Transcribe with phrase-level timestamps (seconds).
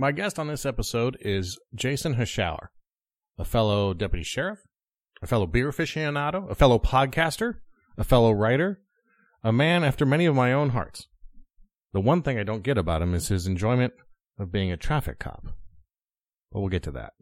[0.00, 2.68] My guest on this episode is Jason Hoschouer,
[3.36, 4.60] a fellow deputy sheriff,
[5.20, 7.54] a fellow beer aficionado, a fellow podcaster,
[7.96, 8.80] a fellow writer,
[9.42, 11.08] a man after many of my own hearts.
[11.92, 13.92] The one thing I don't get about him is his enjoyment
[14.38, 15.46] of being a traffic cop.
[16.52, 17.14] But we'll get to that.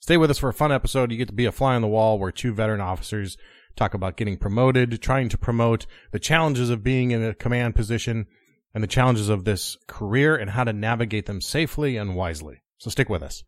[0.00, 1.10] Stay with us for a fun episode.
[1.10, 3.38] You get to be a fly on the wall where two veteran officers
[3.76, 8.26] talk about getting promoted, trying to promote, the challenges of being in a command position,
[8.74, 12.62] and the challenges of this career and how to navigate them safely and wisely.
[12.78, 13.44] So stick with us.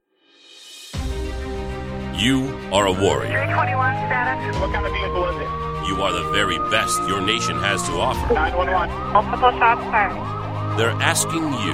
[2.15, 3.31] You are a warrior.
[3.31, 4.57] 321 status.
[4.61, 5.89] What kind of vehicle is it?
[5.89, 8.33] You are the very best your nation has to offer.
[8.33, 9.13] 911.
[9.13, 10.79] Multiple shots fired.
[10.79, 11.73] They're asking you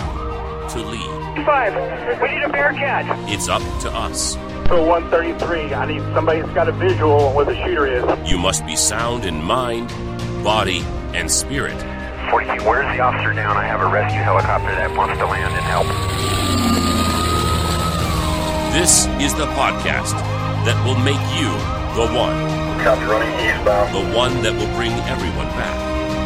[0.71, 1.45] to lead.
[1.45, 1.75] Five.
[2.23, 3.05] We need a Bearcat.
[3.29, 4.35] It's up to us.
[4.69, 5.75] So 133.
[5.75, 8.31] I need somebody that's got a visual on where the shooter is.
[8.31, 9.89] You must be sound in mind,
[10.43, 10.81] body,
[11.15, 11.77] and spirit.
[12.31, 13.57] 42, where's the officer down?
[13.57, 15.89] I have a rescue helicopter that wants to land and help.
[18.77, 20.13] This is the podcast
[20.69, 21.49] that will make you
[21.97, 22.37] the one.
[22.85, 23.97] Copy running eastbound.
[23.97, 25.73] The one that will bring everyone back.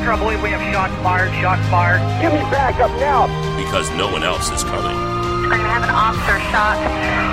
[0.02, 2.02] I believe we have shots fired, shots fired.
[2.18, 3.30] Give me back up now.
[3.54, 4.98] Because no one else is coming.
[4.98, 6.82] I'm gonna have an officer shot.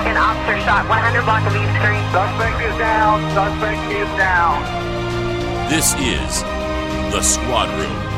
[0.06, 0.86] An officer shot.
[0.86, 2.06] 100 block of East Street.
[2.14, 3.18] Suspect is down.
[3.34, 4.62] Suspect is down.
[5.74, 6.46] This is
[7.10, 8.09] the Squad Room.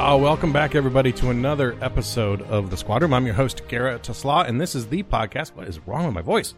[0.00, 3.12] Uh, welcome back, everybody, to another episode of The Squad Room.
[3.12, 5.54] I'm your host, Garrett Tesla, and this is the podcast.
[5.54, 6.54] What is wrong with my voice?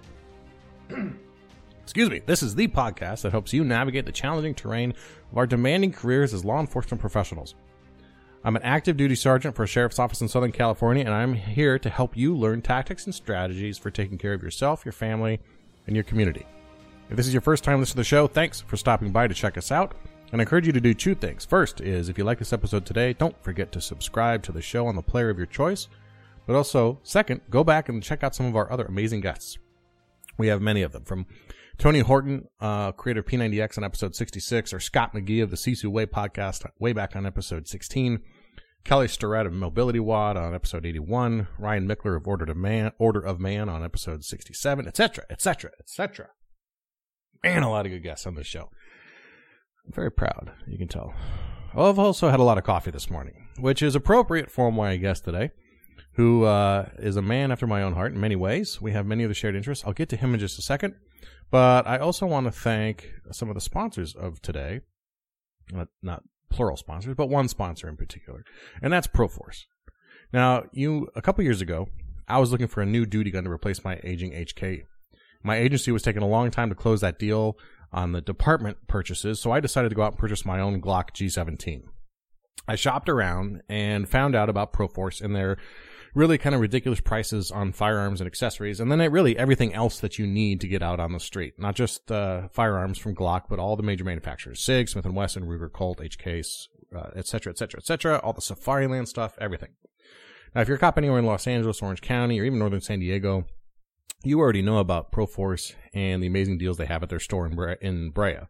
[1.82, 2.20] Excuse me.
[2.24, 4.94] This is the podcast that helps you navigate the challenging terrain
[5.32, 7.56] of our demanding careers as law enforcement professionals.
[8.44, 11.80] I'm an active duty sergeant for a sheriff's office in Southern California, and I'm here
[11.80, 15.40] to help you learn tactics and strategies for taking care of yourself, your family,
[15.88, 16.46] and your community.
[17.10, 19.34] If this is your first time listening to the show, thanks for stopping by to
[19.34, 19.96] check us out.
[20.32, 21.44] And I encourage you to do two things.
[21.44, 24.86] First is if you like this episode today, don't forget to subscribe to the show
[24.86, 25.88] on the player of your choice.
[26.46, 29.58] But also, second, go back and check out some of our other amazing guests.
[30.38, 31.26] We have many of them from
[31.76, 35.88] Tony Horton, uh, creator of P90X on episode 66, or Scott McGee of the Sisu
[35.88, 38.20] Way podcast way back on episode 16.
[38.84, 43.68] Kelly Starrett of MobilityWOD on episode 81, Ryan Michler of Order, Man, Order of Man
[43.68, 46.30] on episode 67, etc., etc., etc.
[47.44, 48.70] Man, a lot of good guests on this show.
[49.86, 51.14] I'm very proud, you can tell.
[51.74, 55.24] I've also had a lot of coffee this morning, which is appropriate for my guest
[55.24, 55.50] today,
[56.14, 58.80] who uh, is a man after my own heart in many ways.
[58.80, 59.84] We have many of the shared interests.
[59.86, 60.94] I'll get to him in just a second.
[61.50, 64.80] But I also want to thank some of the sponsors of today.
[65.70, 68.44] Not, not plural sponsors, but one sponsor in particular,
[68.82, 69.64] and that's Proforce.
[70.32, 71.88] Now, you a couple years ago,
[72.28, 74.82] I was looking for a new duty gun to replace my aging HK.
[75.42, 77.56] My agency was taking a long time to close that deal
[77.92, 81.10] on the department purchases, so I decided to go out and purchase my own Glock
[81.10, 81.82] G17.
[82.66, 85.58] I shopped around and found out about Proforce and their
[86.14, 90.00] really kind of ridiculous prices on firearms and accessories, and then it really everything else
[90.00, 91.54] that you need to get out on the street.
[91.58, 95.44] Not just uh, firearms from Glock, but all the major manufacturers: Sig, Smith and Wesson,
[95.44, 96.40] Ruger, Colt, HK,
[97.16, 97.52] etc., etc.
[97.52, 98.18] et cetera, et cetera.
[98.18, 99.70] All the Safariland stuff, everything.
[100.54, 103.00] Now, if you're a cop anywhere in Los Angeles, Orange County, or even northern San
[103.00, 103.46] Diego,
[104.24, 107.54] you already know about Proforce and the amazing deals they have at their store in,
[107.54, 108.40] Bre- in Brea.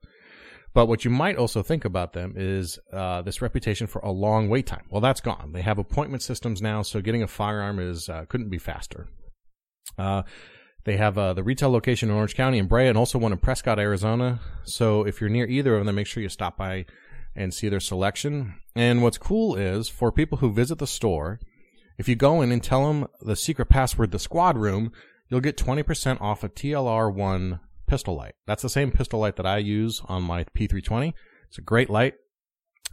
[0.74, 4.48] But what you might also think about them is uh, this reputation for a long
[4.48, 4.86] wait time.
[4.90, 5.52] Well, that's gone.
[5.52, 9.08] They have appointment systems now, so getting a firearm is uh, couldn't be faster.
[9.98, 10.22] Uh,
[10.84, 13.38] they have uh, the retail location in Orange County and Brea, and also one in
[13.38, 14.40] Prescott, Arizona.
[14.64, 16.86] So if you're near either of them, make sure you stop by
[17.36, 18.54] and see their selection.
[18.74, 21.38] And what's cool is for people who visit the store,
[21.98, 24.92] if you go in and tell them the secret password, the squad room,
[25.32, 28.34] you'll get 20% off a TLR1 pistol light.
[28.46, 31.14] That's the same pistol light that I use on my P320.
[31.48, 32.16] It's a great light,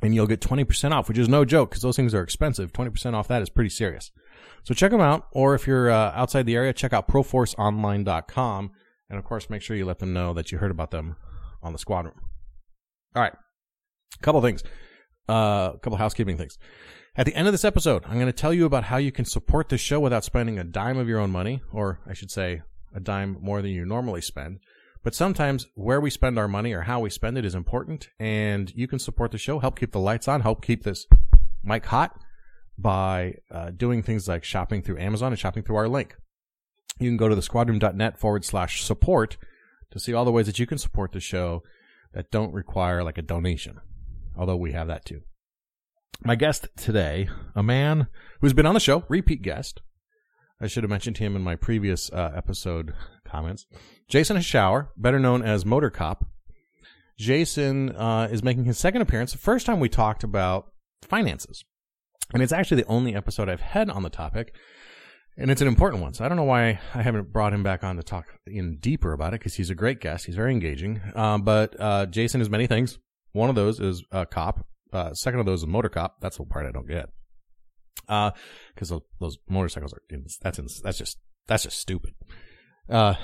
[0.02, 2.72] and you'll get 20% off, which is no joke because those things are expensive.
[2.72, 4.12] 20% off that is pretty serious.
[4.64, 8.72] So check them out, or if you're uh, outside the area, check out ProForceOnline.com,
[9.10, 11.18] and of course, make sure you let them know that you heard about them
[11.62, 12.22] on the squad room.
[13.18, 14.64] All right, a couple things,
[15.28, 16.58] uh, a couple housekeeping things.
[17.20, 19.26] At the end of this episode, I'm going to tell you about how you can
[19.26, 22.62] support the show without spending a dime of your own money, or I should say,
[22.96, 24.60] a dime more than you normally spend.
[25.04, 28.72] But sometimes where we spend our money or how we spend it is important, and
[28.74, 31.08] you can support the show, help keep the lights on, help keep this
[31.62, 32.18] mic hot
[32.78, 36.16] by uh, doing things like shopping through Amazon and shopping through our link.
[37.02, 39.36] You can go to the squadroom.net forward slash support
[39.92, 41.64] to see all the ways that you can support the show
[42.14, 43.82] that don't require like a donation,
[44.38, 45.24] although we have that too.
[46.22, 48.08] My guest today, a man
[48.42, 49.82] who's been on the show, repeat guest.
[50.60, 52.94] I should have mentioned him in my previous uh, episode
[53.26, 53.66] comments.
[54.10, 56.26] Jason Hoschouer, better known as Motor Cop.
[57.18, 59.32] Jason uh, is making his second appearance.
[59.32, 61.64] The first time we talked about finances.
[62.34, 64.54] And it's actually the only episode I've had on the topic.
[65.38, 66.14] And it's an important one.
[66.14, 69.14] So I don't know why I haven't brought him back on to talk in deeper
[69.14, 70.26] about it because he's a great guest.
[70.26, 71.00] He's very engaging.
[71.16, 73.00] Um, but uh, Jason is many things.
[73.32, 74.66] One of those is a cop.
[74.92, 76.20] Uh, second of those is motor cop.
[76.22, 77.10] That's the part I don't get.
[78.08, 80.02] Because those, those motorcycles are
[80.42, 82.14] that's that's just that's just stupid.
[82.90, 83.16] Uh,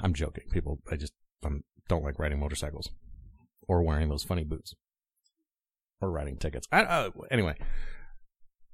[0.00, 0.78] I'm joking, people.
[0.90, 1.12] I just
[1.44, 2.88] um, don't like riding motorcycles
[3.66, 4.74] or wearing those funny boots
[6.00, 6.66] or writing tickets.
[6.70, 7.56] I, uh, anyway,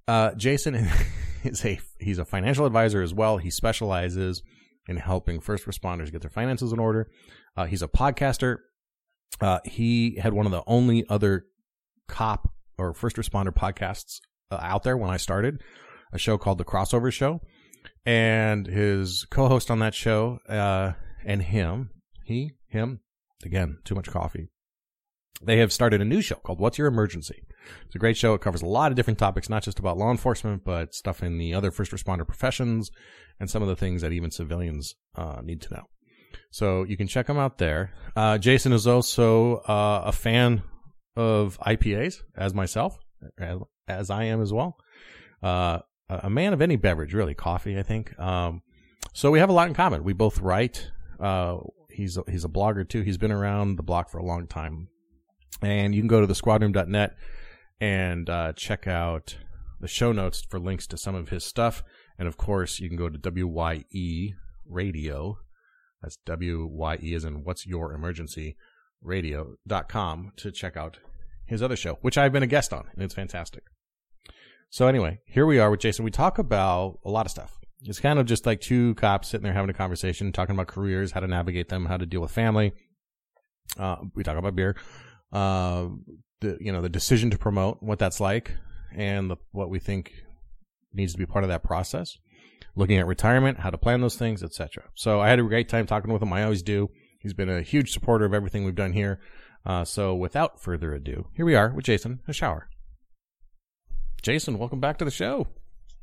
[0.06, 0.74] uh, Jason
[1.44, 3.38] is a he's a financial advisor as well.
[3.38, 4.42] He specializes
[4.86, 7.08] in helping first responders get their finances in order.
[7.56, 8.58] Uh, he's a podcaster.
[9.40, 11.46] Uh, he had one of the only other
[12.08, 14.20] cop or first responder podcasts
[14.50, 15.62] uh, out there when I started,
[16.12, 17.40] a show called The Crossover Show,
[18.04, 20.92] and his co-host on that show uh,
[21.24, 21.90] and him,
[22.24, 23.00] he, him,
[23.44, 24.48] again, too much coffee.
[25.42, 27.42] They have started a new show called What's Your Emergency?
[27.86, 28.34] It's a great show.
[28.34, 31.38] It covers a lot of different topics, not just about law enforcement, but stuff in
[31.38, 32.90] the other first responder professions
[33.40, 35.84] and some of the things that even civilians uh, need to know.
[36.50, 37.92] So you can check them out there.
[38.14, 40.62] Uh, Jason is also uh, a fan
[41.16, 42.98] of IPAs, as myself,
[43.38, 43.58] as,
[43.88, 44.76] as I am as well.
[45.42, 48.18] Uh, a man of any beverage, really, coffee, I think.
[48.18, 48.62] Um,
[49.12, 50.04] so we have a lot in common.
[50.04, 50.90] We both write.
[51.20, 51.58] Uh,
[51.90, 53.02] he's a, he's a blogger too.
[53.02, 54.88] He's been around the block for a long time,
[55.62, 57.16] and you can go to the squadroom.net
[57.80, 59.36] and uh, check out
[59.80, 61.82] the show notes for links to some of his stuff.
[62.18, 64.34] And of course, you can go to WYE
[64.66, 65.38] Radio.
[66.02, 68.56] That's W Y E as in what's your emergency
[69.02, 70.98] radio.com to check out
[71.46, 73.64] his other show, which I've been a guest on, and it's fantastic.
[74.70, 76.04] So anyway, here we are with Jason.
[76.04, 77.56] We talk about a lot of stuff.
[77.82, 81.12] It's kind of just like two cops sitting there having a conversation, talking about careers,
[81.12, 82.72] how to navigate them, how to deal with family.
[83.78, 84.76] Uh, we talk about beer,
[85.32, 85.86] uh,
[86.40, 88.52] the you know the decision to promote, what that's like,
[88.96, 90.12] and the, what we think
[90.92, 92.16] needs to be part of that process.
[92.76, 94.84] Looking at retirement, how to plan those things, etc.
[94.94, 96.32] So I had a great time talking with him.
[96.32, 96.88] I always do.
[97.24, 99.18] He's been a huge supporter of everything we've done here.
[99.64, 102.64] Uh, so without further ado, here we are with Jason Hoschouer.
[104.20, 105.46] Jason, welcome back to the show.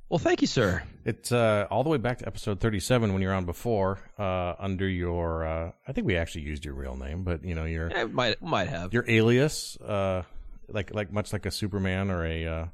[0.09, 0.81] Well, thank you, sir.
[1.06, 4.56] It's uh, all the way back to episode 37 when you were on before, uh,
[4.57, 7.91] under your, uh, I think we actually used your real name, but you know, your,
[7.91, 8.91] Yeah, might might have.
[8.91, 10.24] your alias, uh,
[10.69, 12.65] like, like much like a Superman or a, uh,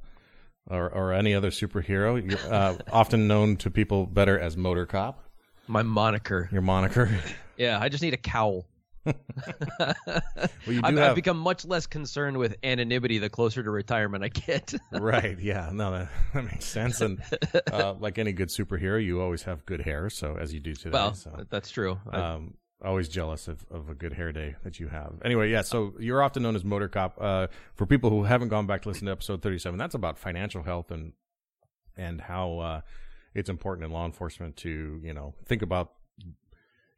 [0.67, 2.15] or, or any other superhero.
[2.31, 5.21] You're uh, often known to people better as Motor Cop,
[5.67, 6.47] My moniker.
[6.51, 7.09] your moniker.
[7.57, 8.65] Yeah, I just need a cowl.
[10.65, 14.23] Well, you do I've, I've become much less concerned with anonymity the closer to retirement
[14.23, 14.73] I get.
[14.91, 15.39] right.
[15.39, 15.69] Yeah.
[15.71, 16.99] No, that, that makes sense.
[16.99, 17.21] And,
[17.71, 20.09] uh, like any good superhero, you always have good hair.
[20.09, 20.91] So as you do today.
[20.91, 21.45] well, so.
[21.49, 21.99] that's true.
[22.11, 25.13] I- um, always jealous of, of a good hair day that you have.
[25.23, 27.17] Anyway, yeah, so you're often known as Motor Cop.
[27.19, 30.63] Uh, for people who haven't gone back to listen to episode 37, that's about financial
[30.63, 31.13] health and
[31.95, 32.81] and how uh,
[33.33, 35.93] it's important in law enforcement to you know think about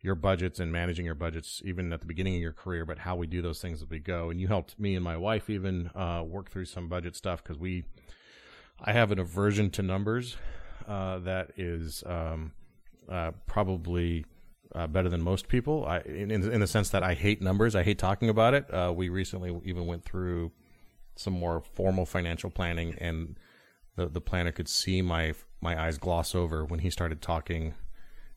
[0.02, 3.16] your budgets and managing your budgets even at the beginning of your career, but how
[3.16, 4.30] we do those things as we go.
[4.30, 7.58] And you helped me and my wife even uh, work through some budget stuff because
[7.58, 7.84] we,
[8.82, 10.38] I have an aversion to numbers
[10.88, 12.54] uh, that is um,
[13.10, 14.26] uh, probably
[14.74, 15.86] uh, better than most people.
[15.86, 17.76] I, in, in the sense that I hate numbers.
[17.76, 18.74] I hate talking about it.
[18.74, 20.52] Uh, we recently even went through
[21.16, 23.38] some more formal financial planning, and
[23.96, 27.74] the the planner could see my my eyes gloss over when he started talking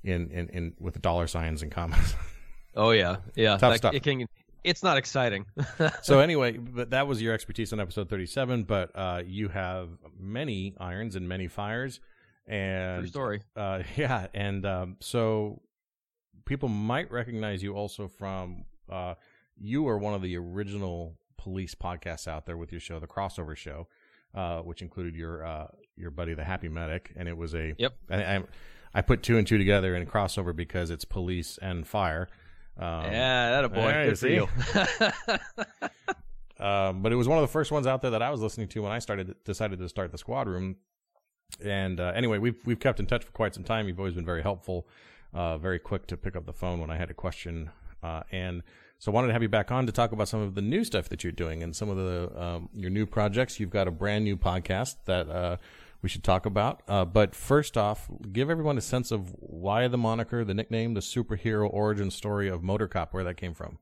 [0.04, 2.14] in in, in with dollar signs and commas.
[2.76, 3.56] oh yeah, yeah.
[3.56, 3.94] Tough that- stuff.
[3.94, 4.26] It can,
[4.64, 5.46] it's not exciting.
[6.02, 8.64] so anyway, but that was your expertise on episode 37.
[8.64, 12.00] But uh, you have many irons and many fires,
[12.46, 13.42] and True story.
[13.56, 15.60] Uh, yeah, and um, so
[16.44, 19.14] people might recognize you also from uh,
[19.56, 23.56] you are one of the original police podcasts out there with your show, the Crossover
[23.56, 23.88] Show,
[24.34, 25.66] uh, which included your uh,
[25.96, 27.94] your buddy, the Happy Medic, and it was a Yep.
[28.10, 28.42] I, I,
[28.94, 32.28] I put two and two together in crossover because it's police and fire.
[32.78, 33.88] Um, yeah, that a boy.
[33.88, 34.48] yeah, Good for you.
[36.64, 38.68] um, but it was one of the first ones out there that I was listening
[38.68, 40.76] to when I started decided to start the squad room.
[41.62, 43.88] And uh, anyway, we've we've kept in touch for quite some time.
[43.88, 44.88] You've always been very helpful,
[45.34, 47.70] uh, very quick to pick up the phone when I had a question,
[48.02, 48.62] uh, and
[48.98, 50.84] so I wanted to have you back on to talk about some of the new
[50.84, 53.58] stuff that you're doing and some of the um, your new projects.
[53.60, 55.56] You've got a brand new podcast that uh,
[56.02, 56.82] we should talk about.
[56.88, 61.00] Uh, but first off, give everyone a sense of why the moniker, the nickname, the
[61.00, 63.78] superhero origin story of Motor Cop, where that came from.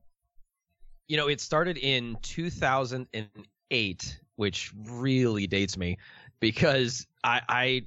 [1.07, 5.97] you know, it started in 2008, which really dates me
[6.39, 7.81] because I, I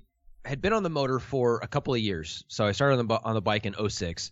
[0.45, 2.45] had been on the motor for a couple of years.
[2.49, 4.31] So I started on the, on the bike in 06.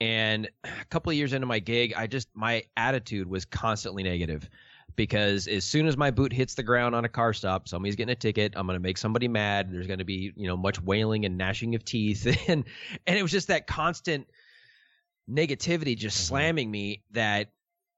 [0.00, 4.48] And a couple of years into my gig, I just, my attitude was constantly negative
[4.96, 8.12] because as soon as my boot hits the ground on a car stop, somebody's getting
[8.12, 8.52] a ticket.
[8.56, 9.72] I'm going to make somebody mad.
[9.72, 12.26] There's going to be, you know, much wailing and gnashing of teeth.
[12.48, 12.64] And,
[13.06, 14.26] and it was just that constant
[15.30, 16.28] negativity just Mhm.
[16.28, 17.52] slamming me that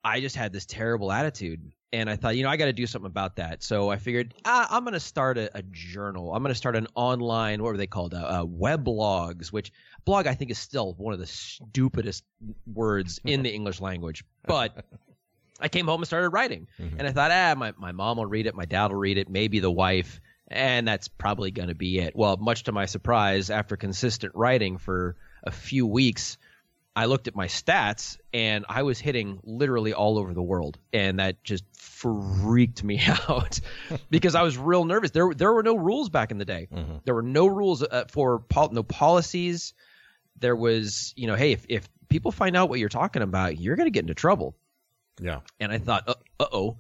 [0.05, 1.73] I just had this terrible attitude.
[1.93, 3.63] And I thought, you know, I got to do something about that.
[3.63, 6.35] So I figured, ah, I'm going to start a, a journal.
[6.35, 8.15] I'm going to start an online, what were they called?
[8.15, 9.73] Uh, uh, web blogs, which
[10.05, 12.25] blog I think is still one of the stupidest
[12.67, 14.25] words in the English language.
[14.45, 14.85] But
[15.61, 16.67] I came home and started writing.
[16.81, 16.99] Mhm.
[16.99, 19.29] And I thought, ah, my, my mom will read it, my dad will read it,
[19.29, 22.15] maybe the wife, and that's probably going to be it.
[22.17, 26.39] Well, much to my surprise, after consistent writing for a few weeks,
[26.97, 31.19] I looked at my stats and I was hitting literally all over the world, and
[31.19, 33.61] that just freaked me out
[34.11, 35.11] because I was real nervous.
[35.13, 36.69] There, there were no rules back in the day.
[36.73, 37.01] Mhm.
[37.05, 39.75] There were no rules uh, for pol- no policies.
[40.39, 43.77] There was, you know, hey, if, if people find out what you're talking about, you're
[43.77, 44.57] going to get into trouble.
[45.21, 45.41] Yeah.
[45.61, 46.79] And I thought, uh oh.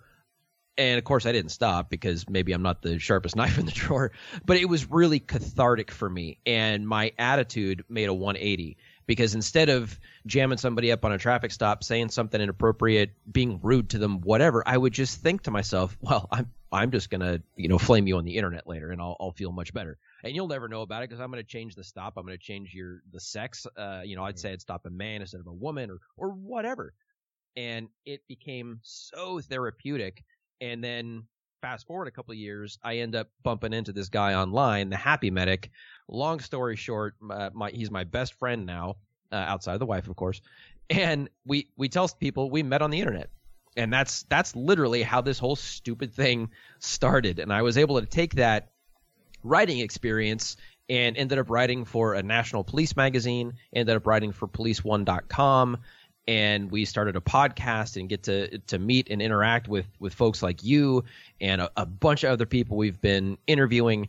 [0.77, 3.73] And of course, I didn't stop because maybe I'm not the sharpest knife in the
[3.73, 4.13] drawer.
[4.45, 8.77] But it was really cathartic for me, and my attitude made a 180
[9.07, 13.91] because instead of jamming somebody up on a traffic stop, saying something inappropriate, being rude
[13.91, 17.69] to them, whatever, I would just think to myself, well, I'm I'm just gonna you
[17.69, 19.97] know flame you on the internet later, and I'll I'll feel much better.
[20.25, 22.15] And you'll never know about it because I'm gonna change the stop.
[22.17, 23.67] I'm gonna change your the sex.
[23.77, 26.31] Uh, you know, I'd say I'd stop a man instead of a woman or or
[26.31, 26.95] whatever
[27.57, 30.25] and it became so therapeutic.
[30.61, 31.25] And then
[31.61, 34.97] fast forward a couple of years, I end up bumping into this guy online, the
[34.97, 35.71] Happy Medic.
[36.09, 38.97] Long story short, uh, my, he's my best friend now,
[39.33, 40.41] uh, outside of the wife, of course.
[40.91, 43.31] And we we tell people we met on the internet,
[43.75, 47.39] and that's that's literally how this whole stupid thing started.
[47.39, 48.73] And I was able to take that
[49.43, 50.59] writing experience
[50.91, 55.79] and ended up writing for a national police magazine, ended up writing for police1.com
[56.27, 60.43] and we started a podcast and get to to meet and interact with with folks
[60.43, 61.05] like you
[61.41, 64.09] and a, a bunch of other people we've been interviewing.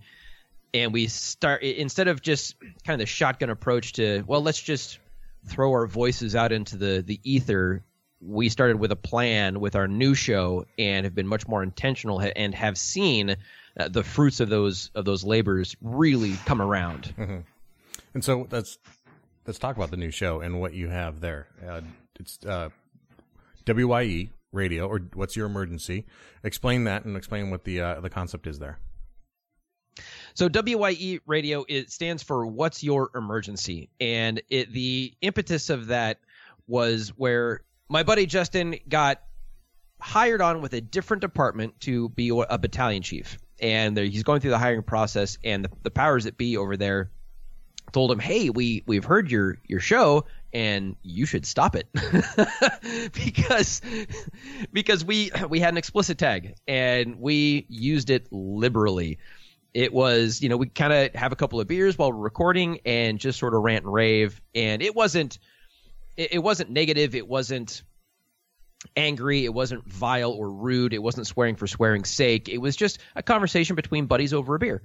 [0.73, 2.55] And we start instead of just
[2.85, 4.99] kind of the shotgun approach to well let's just
[5.47, 7.83] throw our voices out into the the ether
[8.21, 12.21] we started with a plan with our new show and have been much more intentional
[12.35, 13.35] and have seen
[13.77, 17.13] uh, the fruits of those of those labors really come around.
[18.13, 18.77] And so let's
[19.45, 21.47] let's talk about the new show and what you have there.
[21.65, 21.81] Uh,
[22.19, 22.69] it's uh,
[23.65, 26.05] WYE radio, or what's your emergency?
[26.43, 28.79] Explain that and explain what the uh, the concept is there.
[30.33, 36.19] So WYE radio it stands for What's Your Emergency, and it the impetus of that
[36.67, 39.21] was where my buddy Justin got
[40.01, 44.51] hired on with a different department to be a battalion chief, and he's going through
[44.51, 47.11] the hiring process, and the, the powers that be over there
[47.93, 51.87] told him, "Hey, we we've heard your your show." And you should stop it.
[53.13, 53.81] Because
[54.71, 59.17] because we we had an explicit tag and we used it liberally.
[59.73, 62.79] It was you know we kind of have a couple of beers while we're recording
[62.85, 65.39] and just sort of rant and rave and it wasn't
[66.15, 67.83] it, it wasn't negative it wasn't
[68.95, 72.47] angry it wasn't vile or rude it wasn't swearing for swearing's sake.
[72.47, 74.83] It was just a conversation between buddies over a beer.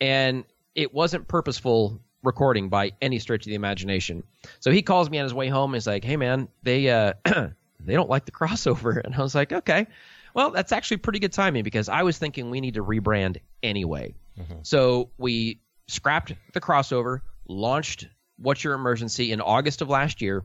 [0.00, 4.24] And it wasn't purposeful recording by any stretch of the imagination.
[4.60, 5.70] So he calls me on his way home.
[5.70, 9.00] And he's like hey man they uh they don't like the crossover.
[9.04, 9.86] And i was like okay.
[10.34, 14.14] Well, that's actually pretty good timing because I was thinking we need to rebrand anyway.
[14.62, 18.06] So we scrapped the crossover, launched
[18.36, 20.44] What's Your Emergency in August of last year.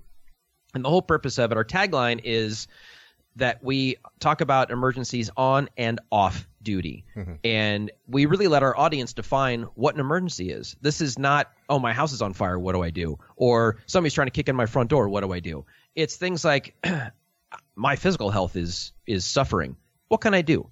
[0.74, 2.68] And the whole purpose of it, our tagline is
[3.36, 7.04] that we talk about emergencies on and off duty.
[7.44, 10.76] And we really let our audience define what an emergency is.
[10.82, 13.18] This is not, oh, my house is on fire, what do I do?
[13.36, 15.66] Or somebody's trying to kick in my front door, what do I do?
[15.96, 16.76] It's things like
[17.76, 19.76] my physical health is is suffering.
[20.08, 20.70] What can I do?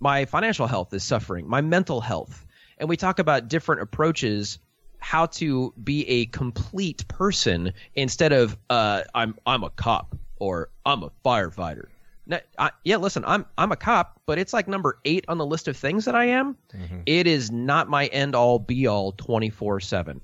[0.00, 1.48] My financial health is suffering.
[1.48, 2.46] My mental health.
[2.78, 4.58] And we talk about different approaches
[4.98, 11.02] how to be a complete person instead of uh, I'm I'm a cop or I'm
[11.02, 11.86] a firefighter.
[12.28, 15.46] Now, I, yeah, listen, I'm I'm a cop, but it's like number eight on the
[15.46, 16.56] list of things that I am.
[16.76, 17.00] Mm-hmm.
[17.06, 20.20] It is not my end all be all twenty four seven.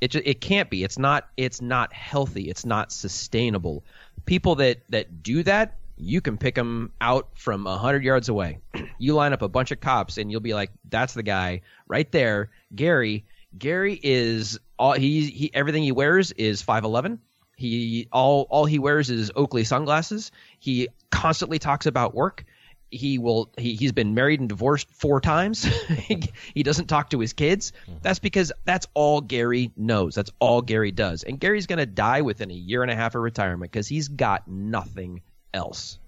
[0.00, 0.84] It ju- it can't be.
[0.84, 2.48] It's not it's not healthy.
[2.48, 3.84] It's not sustainable.
[4.26, 8.58] People that that do that, you can pick them out from a hundred yards away.
[8.98, 12.10] you line up a bunch of cops, and you'll be like, "That's the guy right
[12.12, 13.24] there, Gary."
[13.58, 17.20] Gary is all he, he everything he wears is five eleven.
[17.56, 20.30] He all all he wears is Oakley sunglasses.
[20.58, 22.44] He constantly talks about work.
[22.90, 25.64] He will he, he's been married and divorced four times.
[25.88, 26.22] he,
[26.54, 27.72] he doesn't talk to his kids.
[27.82, 27.98] Mm-hmm.
[28.02, 30.14] That's because that's all Gary knows.
[30.14, 31.22] That's all Gary does.
[31.22, 34.08] And Gary's going to die within a year and a half of retirement because he's
[34.08, 35.98] got nothing else.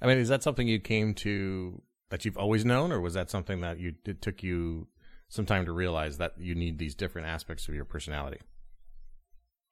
[0.00, 1.80] I mean, is that something you came to
[2.10, 4.86] that you've always known, or was that something that you it took you
[5.28, 8.38] some time to realize that you need these different aspects of your personality?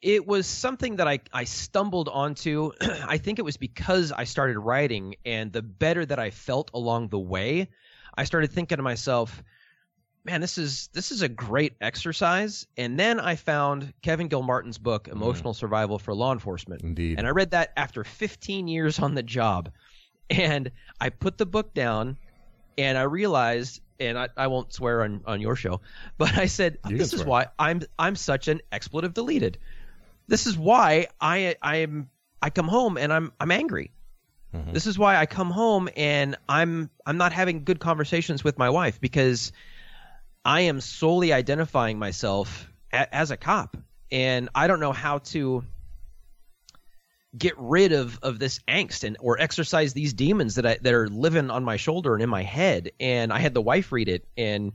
[0.02, 2.72] It was something that I, I stumbled onto.
[2.80, 7.08] I think it was because I started writing, and the better that I felt along
[7.08, 7.68] the way,
[8.16, 9.42] I started thinking to myself,
[10.26, 12.66] man, this is this is a great exercise.
[12.76, 15.16] And then I found Kevin Gilmartin's book, mm-hmm.
[15.16, 16.82] Emotional Survival for Law Enforcement.
[16.82, 17.18] Indeed.
[17.18, 19.70] And I read that after 15 years on the job.
[20.28, 22.16] And I put the book down
[22.76, 25.80] and I realized and I, I won't swear on, on your show,
[26.18, 29.58] but I said You this is why I'm I'm such an expletive deleted.
[30.28, 32.10] This is why I I am
[32.42, 33.92] I come home and I'm I'm angry.
[34.54, 34.72] Mm-hmm.
[34.72, 38.70] This is why I come home and I'm I'm not having good conversations with my
[38.70, 39.52] wife because
[40.44, 43.76] I am solely identifying myself a, as a cop
[44.10, 45.64] and I don't know how to
[47.36, 51.08] get rid of of this angst and or exercise these demons that I that are
[51.08, 54.26] living on my shoulder and in my head and I had the wife read it
[54.36, 54.72] and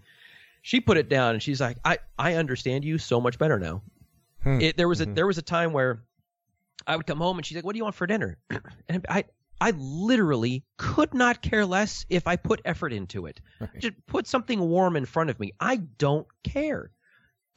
[0.62, 3.81] she put it down and she's like I I understand you so much better now.
[4.45, 6.03] It, there was a there was a time where
[6.88, 8.38] I would come home and she's like, "What do you want for dinner?"
[8.89, 9.25] And I
[9.60, 13.39] I literally could not care less if I put effort into it.
[13.77, 15.51] Just put something warm in front of me.
[15.60, 16.91] I don't care.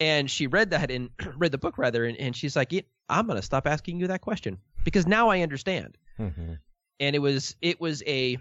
[0.00, 2.72] And she read that and read the book rather, and, and she's like,
[3.08, 6.54] "I'm gonna stop asking you that question because now I understand." Mm-hmm.
[7.00, 8.36] And it was it was a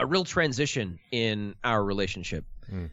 [0.00, 2.86] a real transition in our relationship, Hmm.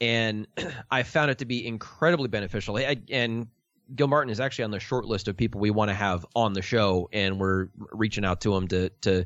[0.00, 0.46] and
[0.90, 2.76] I found it to be incredibly beneficial.
[2.76, 3.46] I, and
[3.94, 6.62] Gilmartin is actually on the short list of people we want to have on the
[6.62, 9.24] show, and we're reaching out to him to to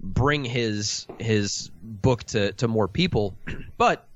[0.00, 3.36] bring his his book to to more people.
[3.78, 4.06] But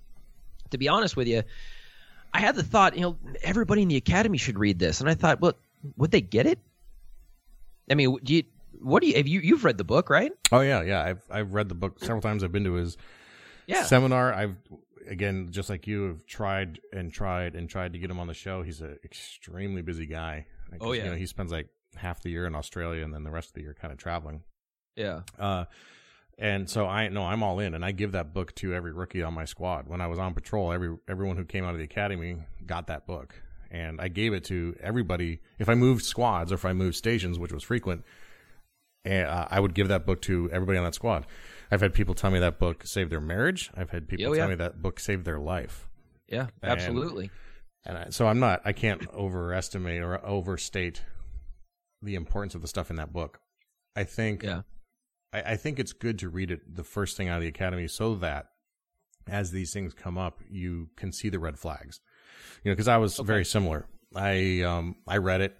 [0.70, 1.42] to be honest with you,
[2.32, 5.14] I had the thought, you know, everybody in the academy should read this, and I
[5.14, 5.54] thought, well,
[5.96, 6.58] would they get it?
[7.90, 8.42] I mean, do you?
[8.80, 9.16] What do you?
[9.16, 9.40] Have you?
[9.40, 10.30] You've read the book, right?
[10.52, 11.02] Oh yeah, yeah.
[11.02, 12.44] I've I've read the book several times.
[12.44, 12.96] I've been to his
[13.66, 13.82] Yeah.
[13.84, 14.32] seminar.
[14.32, 14.56] I've
[15.08, 18.34] again, just like you, have tried and tried and tried to get him on the
[18.34, 18.62] show.
[18.62, 20.46] He's an extremely busy guy.
[20.70, 21.04] Like, Oh, yeah.
[21.04, 23.54] You know, he spends like half the year in Australia and then the rest of
[23.54, 24.42] the year kind of traveling.
[24.96, 25.22] Yeah.
[25.38, 25.64] Uh,
[26.38, 29.22] and so I no, I'm all in, and I give that book to every rookie
[29.22, 29.88] on my squad.
[29.88, 33.06] When I was on patrol, every everyone who came out of the academy got that
[33.08, 33.34] book,
[33.72, 35.40] and I gave it to everybody.
[35.58, 38.04] If I moved squads or if I moved stations, which was frequent,
[39.08, 41.26] and uh, I would give that book to everybody on that squad.
[41.70, 43.70] I've had people tell me that book saved their marriage.
[43.76, 45.88] I've had people Oh, tell me that book saved their life.
[46.28, 46.48] Yeah.
[46.62, 47.30] Absolutely.
[47.84, 51.02] And I, so I'm not, I can't overestimate or overstate
[52.02, 53.40] the importance of the stuff in that book.
[53.96, 54.62] I think, Yeah.
[55.32, 57.88] I, I think it's good to read it the first thing out of the academy
[57.88, 58.46] so that
[59.26, 62.00] as these things come up, you can see the red flags.
[62.62, 63.86] You know, because I was very similar.
[64.14, 65.56] I um I read it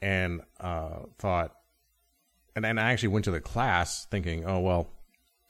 [0.00, 1.52] and uh thought,
[2.56, 4.88] and and I actually went to the class thinking, oh well,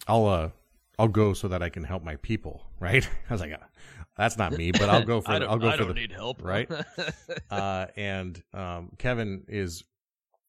[0.06, 0.50] I'll uh
[0.98, 3.08] I'll go so that I can help my people, right?
[3.30, 3.58] I was like, uh,
[4.16, 5.94] that's not me, but I'll go for I the, I'll go I for don't the
[5.94, 6.42] need help.
[6.42, 6.70] right?
[7.50, 9.84] uh, and um, Kevin is.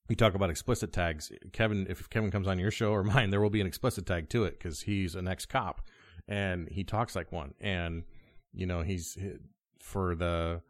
[0.09, 1.33] We talk about explicit tags.
[1.51, 4.29] Kevin, if Kevin comes on your show or mine, there will be an explicit tag
[4.29, 5.81] to it because he's an ex cop
[6.29, 7.53] and he talks like one.
[7.59, 8.03] And
[8.53, 9.17] you know, he's
[9.81, 10.61] for the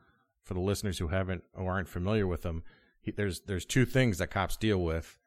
[0.44, 2.64] for the listeners who haven't or aren't familiar with him.
[3.00, 5.20] He, there's there's two things that cops deal with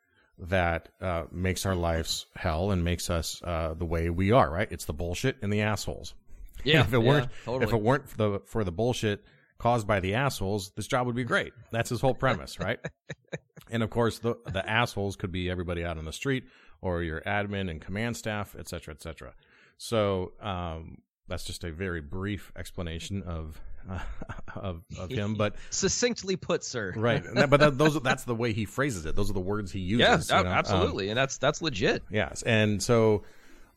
[0.49, 4.51] that uh, makes our lives hell and makes us uh, the way we are.
[4.51, 4.69] Right?
[4.71, 6.15] It's the bullshit and the assholes.
[6.63, 6.81] Yeah.
[6.83, 7.65] if it weren't totally.
[7.65, 9.25] if it weren't for the for the bullshit
[9.57, 11.55] caused by the assholes, this job would be great.
[11.71, 12.79] That's his whole premise, right?
[13.71, 16.45] and of course, the the assholes could be everybody out on the street
[16.83, 19.33] or your admin and command staff, et cetera, et cetera.
[19.79, 20.99] So um,
[21.29, 23.59] that's just a very brief explanation of
[24.55, 26.93] of of him, but Succinctly put, sir.
[26.97, 27.23] right.
[27.35, 29.17] That- but that, those that's the way he phrases it.
[29.17, 30.31] Those are the words he uses.
[30.31, 30.51] Yeah, you know?
[30.51, 32.03] Um, absolutely, and that's that's legit.
[32.11, 33.23] Yes, and so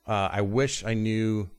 [0.08, 1.50] uh, I wish I knew.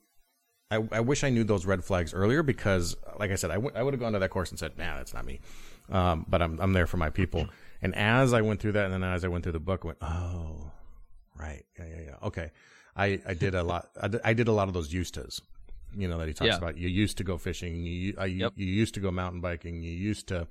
[0.70, 3.74] I, I wish I knew those red flags earlier because, like I said, I would
[3.94, 5.40] have gone to that course and said, "Nah, that's not me."
[5.90, 7.46] Um, but I'm I'm there for my people.
[7.82, 9.86] And as I went through that, and then as I went through the book, I
[9.88, 10.70] went, "Oh,
[11.38, 12.50] right, yeah, yeah, yeah, okay."
[12.96, 13.88] I, I did a lot.
[14.00, 15.40] I did, I did a lot of those tos.
[15.96, 16.56] You know that he talks Yeah.
[16.58, 16.76] about.
[16.78, 17.84] You used to go fishing.
[17.84, 18.52] You uh, you, Yep.
[18.56, 19.82] you used to go mountain biking.
[19.82, 20.46] You used to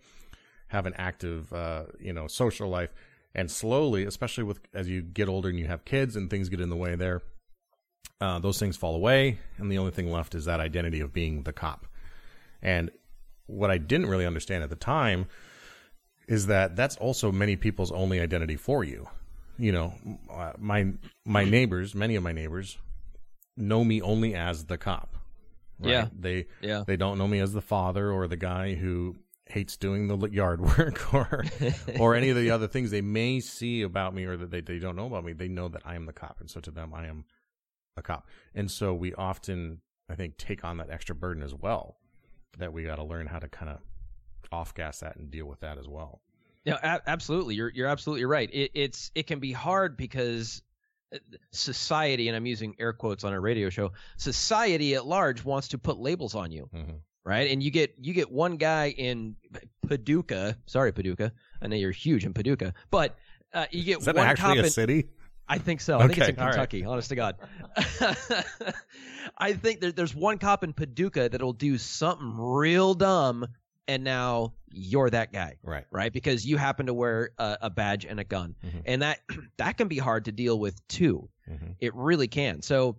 [0.67, 2.93] have an active, uh, you know, social life.
[3.36, 6.62] And slowly, especially with as you get older and you have kids and things get
[6.62, 7.21] in the way there,
[8.21, 11.43] uh, those things fall away, and the only thing left is that identity of being
[11.43, 11.88] the cop.
[12.62, 12.91] And
[13.47, 15.25] what I didn't really understand at the time
[16.27, 19.10] is that that's also many people's only identity for you.
[19.58, 19.93] You know,
[20.32, 20.93] uh, my
[21.25, 22.77] my neighbors, many of my neighbors,
[23.58, 25.15] know me only as the cop.
[25.79, 25.89] Right?
[25.91, 26.07] Yeah.
[26.17, 26.83] they Yeah.
[26.86, 30.62] they don't know me as the father or the guy who hates doing the yard
[30.77, 31.45] work or
[31.99, 34.79] or any of the other things they may see about me or that they, they
[34.79, 36.38] don't know about me, they know that I am the cop.
[36.39, 37.25] And so to them, I am
[37.97, 38.27] a cop.
[38.55, 41.97] And so we often, I think, take on that extra burden as well
[42.57, 43.79] that we got to learn how to kind of
[44.51, 46.21] off gas that and deal with that as well.
[46.65, 47.55] Yeah, a- absolutely.
[47.55, 48.49] You're you're absolutely right.
[48.53, 50.62] It, it's it can be hard because
[51.52, 55.78] society, and I'm using air quotes on a radio show, society at large wants to
[55.78, 56.99] put labels on you, Mhm.
[57.23, 57.49] right?
[57.52, 59.36] And you get you get one guy in
[59.88, 60.58] Paducah.
[60.65, 61.32] Sorry, Paducah.
[61.62, 63.17] I know you're huge in Paducah, but
[63.54, 65.10] uh, you get Is that one actually cop a in, city?
[65.47, 65.99] I think so.
[65.99, 66.54] I think it's Okay, in all right.
[66.54, 66.86] Kentucky.
[66.86, 67.36] Honest to God,
[69.38, 73.47] I think there, there's one cop in Paducah that'll do something real dumb,
[73.87, 75.85] and now you're that guy Right.
[75.91, 76.11] right?
[76.11, 78.81] Because you happen to wear a, a badge and a gun, Mhm.
[78.85, 79.19] and that
[79.57, 81.29] that can be hard to deal with too.
[81.49, 81.75] Mhm.
[81.79, 82.61] It really can.
[82.61, 82.97] So,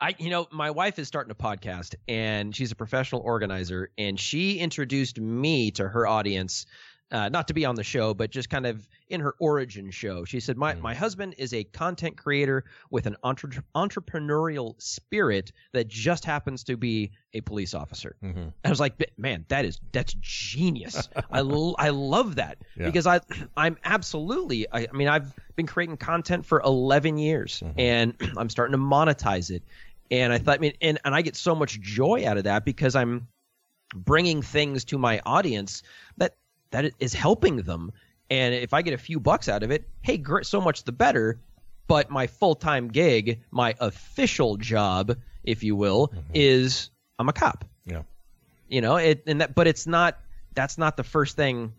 [0.00, 4.18] I, you know, my wife is starting a podcast, and she's a professional organizer, and
[4.18, 6.64] she introduced me to her audience.
[7.12, 10.24] Uh, not to be on the show, but just kind of in her origin show.
[10.24, 10.80] She said, "My Mhm.
[10.82, 16.76] my husband is a content creator with an entre- entrepreneurial spirit that just happens to
[16.76, 18.52] be a police officer." Mhm.
[18.64, 21.08] I was like, man, that is that's genius.
[21.32, 22.86] I l- I love that Yeah.
[22.86, 23.20] because I
[23.56, 27.74] I'm absolutely I, I mean I've been creating content for 11 years Mhm.
[27.76, 29.64] and I'm starting to monetize it.
[30.12, 32.64] And I thought, I mean, and and I get so much joy out of that
[32.64, 33.26] because I'm
[33.94, 35.82] bringing things to my audience
[36.16, 36.36] that
[36.70, 37.92] that is helping them.
[38.30, 40.92] And if I get a few bucks out of it, hey, great, so much the
[40.92, 41.40] better.
[41.88, 47.64] But my full time gig, my official job, if you will, is I'm a cop
[47.86, 48.02] Yeah.
[48.68, 50.18] you know it and that but it's not
[50.54, 51.72] that's not the first thing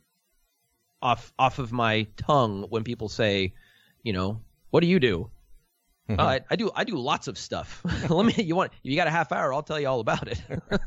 [1.02, 3.54] off off of my tongue when people say
[4.04, 5.30] you know what do you do
[6.10, 6.16] Mhm.
[6.20, 9.08] "Oh, I, I do i do lots of stuff let me you want you got
[9.08, 10.40] a half hour i'll tell you all about it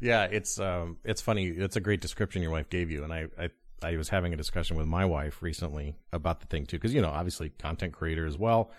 [0.00, 1.46] Yeah, it's um, it's funny.
[1.46, 3.48] It's a great description your wife gave you, and I, I,
[3.82, 7.00] I was having a discussion with my wife recently about the thing too, because you
[7.02, 8.70] know, obviously, content creator as well.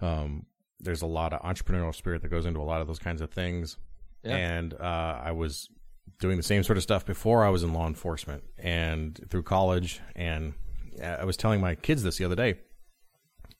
[0.00, 0.46] Um,
[0.80, 3.30] there's a lot of entrepreneurial spirit that goes into a lot of those kinds of
[3.30, 3.76] things,
[4.22, 4.36] Yeah.
[4.36, 5.68] and uh, I was
[6.18, 10.00] doing the same sort of stuff before I was in law enforcement and through college,
[10.14, 10.54] and
[11.02, 12.58] uh, I was telling my kids this the other day,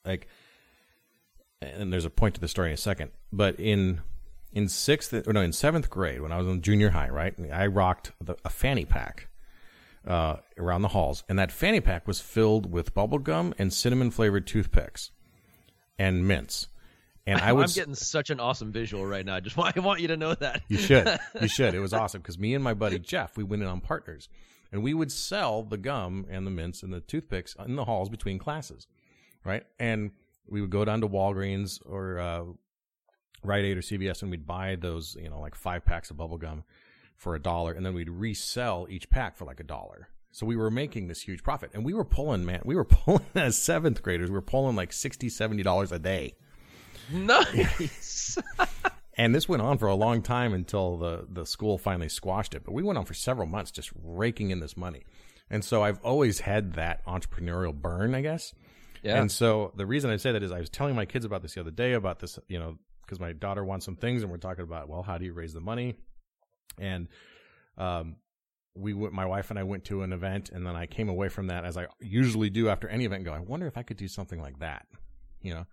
[0.05, 0.29] like,
[1.63, 4.01] and there's a point to the story in a second, but in
[4.55, 7.35] in sixth or no in seventh grade when I was in junior high, right?
[7.53, 9.29] I rocked the, a fanny pack
[10.07, 14.11] uh, around the halls, and that fanny pack was filled with bubble gum and cinnamon
[14.11, 15.11] flavored toothpicks
[15.99, 16.69] and mints.
[17.27, 20.01] And I i'm getting such an awesome visual right now I just want, i want
[20.01, 21.19] you to know that you should.
[21.41, 21.75] You should.
[21.75, 24.29] It was awesome because me and my buddy Jeff, we went in on partners,
[24.71, 28.09] and we would sell the gum and the mints and the toothpicks in the halls
[28.09, 28.87] between classes,
[29.45, 29.65] right?
[29.81, 30.13] And
[30.47, 32.45] we would go down to Walgreens or uh,
[33.45, 36.39] Rite Aid or CVS, and we'd buy those, you know, like five packs of bubble
[36.39, 36.65] gum
[37.17, 40.09] for a dollar, and then we'd resell each pack for like a dollar.
[40.33, 43.25] So we were making this huge profit, and we were pulling, man, we were pulling
[43.35, 46.35] as seventh graders, we were pulling like 60 dollars a day.
[47.13, 48.39] nice
[49.17, 52.65] And this went on for a long time until the, the school finally squashed it.
[52.65, 55.05] But we went on for several months just raking in this money.
[55.51, 58.55] And so I've always had that entrepreneurial burn, I guess.
[59.03, 61.43] yeah And so the reason I say that is I was telling my kids about
[61.43, 62.79] this the other day about this, you know,
[63.15, 65.53] because my daughter wants some things and we're talking about, well, how do you raise
[65.55, 65.95] the money?
[66.81, 67.09] And,
[67.79, 68.17] um,
[68.77, 71.29] we went, my wife and I went to an event and then I came away
[71.29, 73.83] from that as I usually do after any event and go, I wonder if I
[73.85, 74.87] could do something like that,
[75.41, 75.65] you know?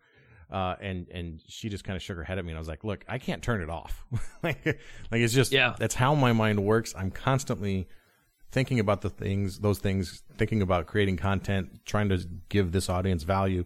[0.52, 2.68] Uh, and, and she just kind of shook her head at me and I was
[2.68, 4.06] like, look, I can't turn it off.
[4.44, 5.76] like, like it's just, Yeah.
[5.80, 6.94] that's how my mind works.
[6.96, 7.88] I'm constantly
[8.52, 13.24] thinking about the things, those things, thinking about creating content, trying to give this audience
[13.24, 13.66] value.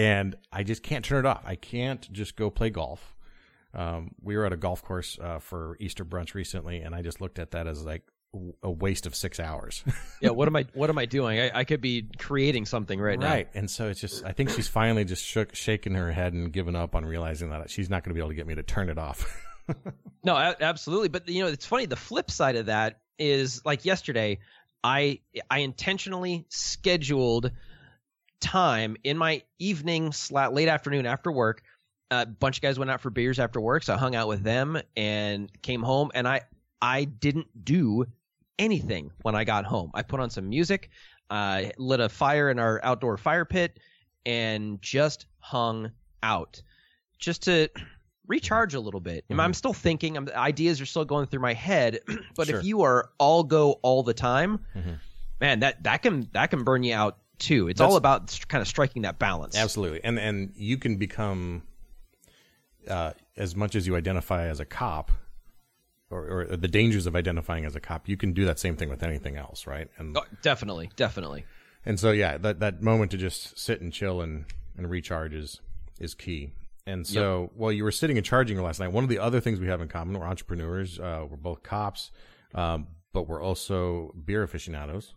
[0.00, 1.42] And I just can't turn it off.
[1.44, 3.14] I can't just go play golf.
[3.74, 7.20] Um, we were at a golf course uh, for Easter brunch recently, and I just
[7.20, 8.02] looked at that as like
[8.62, 9.82] a waste of six hours.
[10.20, 13.18] yeah what am i what am i doing i, I could be creating something right,
[13.18, 13.48] now right.
[13.54, 16.76] And so it's just, I think she's finally just shook, shaking her head and given
[16.76, 18.88] up on realizing that she's not going to be able to get me to turn
[18.88, 19.26] it off.
[20.22, 21.08] No, absolutely.
[21.08, 21.86] But you know, it's funny.
[21.86, 24.38] The flip side of that is like yesterday,
[24.82, 27.50] I I intentionally scheduled
[28.40, 31.62] time in my evening, slat late afternoon after work.
[32.10, 34.42] A bunch of guys went out for beers after work, so I hung out with
[34.42, 36.10] them and came home.
[36.14, 36.40] And I
[36.82, 38.06] I didn't do
[38.58, 39.90] anything when I got home.
[39.94, 40.90] I put on some music,
[41.30, 43.78] uh, lit a fire in our outdoor fire pit,
[44.26, 46.60] and just hung out,
[47.18, 47.68] just to
[48.26, 49.24] recharge a little bit.
[49.30, 50.16] I'm still thinking.
[50.16, 52.00] I'm, ideas are still going through my head.
[52.36, 52.58] but Sure.
[52.58, 54.98] if you are all go all the time, Mhm.
[55.40, 57.68] man, that that can that can burn you out too.
[57.68, 59.56] It's That's- all about kind of striking that balance.
[59.56, 61.62] Absolutely, and and you can become
[62.88, 65.10] uh, as much as you identify as a cop.
[66.10, 68.88] or, or the dangers of identifying as a cop, you can do that same thing
[68.88, 69.88] with anything else, right?
[69.96, 71.44] And Oh, definitely, definitely.
[71.86, 74.44] and so yeah, that that moment to just sit and chill and
[74.76, 75.60] and recharge is
[76.00, 76.52] is key.
[76.86, 79.60] And so while you were sitting and charging last night, one of the other things
[79.60, 82.10] we have in common, we're entrepreneurs, uh, we're both cops,
[82.54, 85.14] um, but we're also beer aficionados.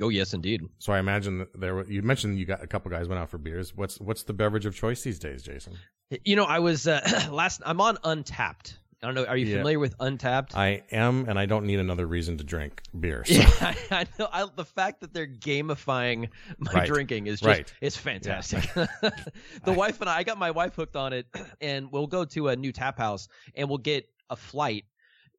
[0.00, 0.62] Oh yes, indeed.
[0.78, 1.74] So I imagine that there.
[1.74, 3.76] were- You mentioned you got a couple guys went out for beers.
[3.76, 5.76] What's what's the beverage of choice these days, Jason?
[6.24, 7.60] You know, I was uh, last.
[7.64, 8.76] I'm on Untappd.
[9.02, 9.24] I don't know.
[9.24, 9.56] Are you Yeah.
[9.56, 10.54] familiar with Untappd?
[10.54, 13.24] I am, and I don't need another reason to drink beer.
[13.26, 13.34] So.
[13.34, 14.28] Yeah, I, I know.
[14.32, 16.28] I, the fact that they're gamifying
[16.58, 16.86] my Right.
[16.86, 17.72] drinking is just Right.
[17.80, 18.62] it's fantastic.
[19.64, 21.26] the wife and I, I got my wife hooked on it,
[21.60, 24.84] and we'll go to a new tap house and we'll get a flight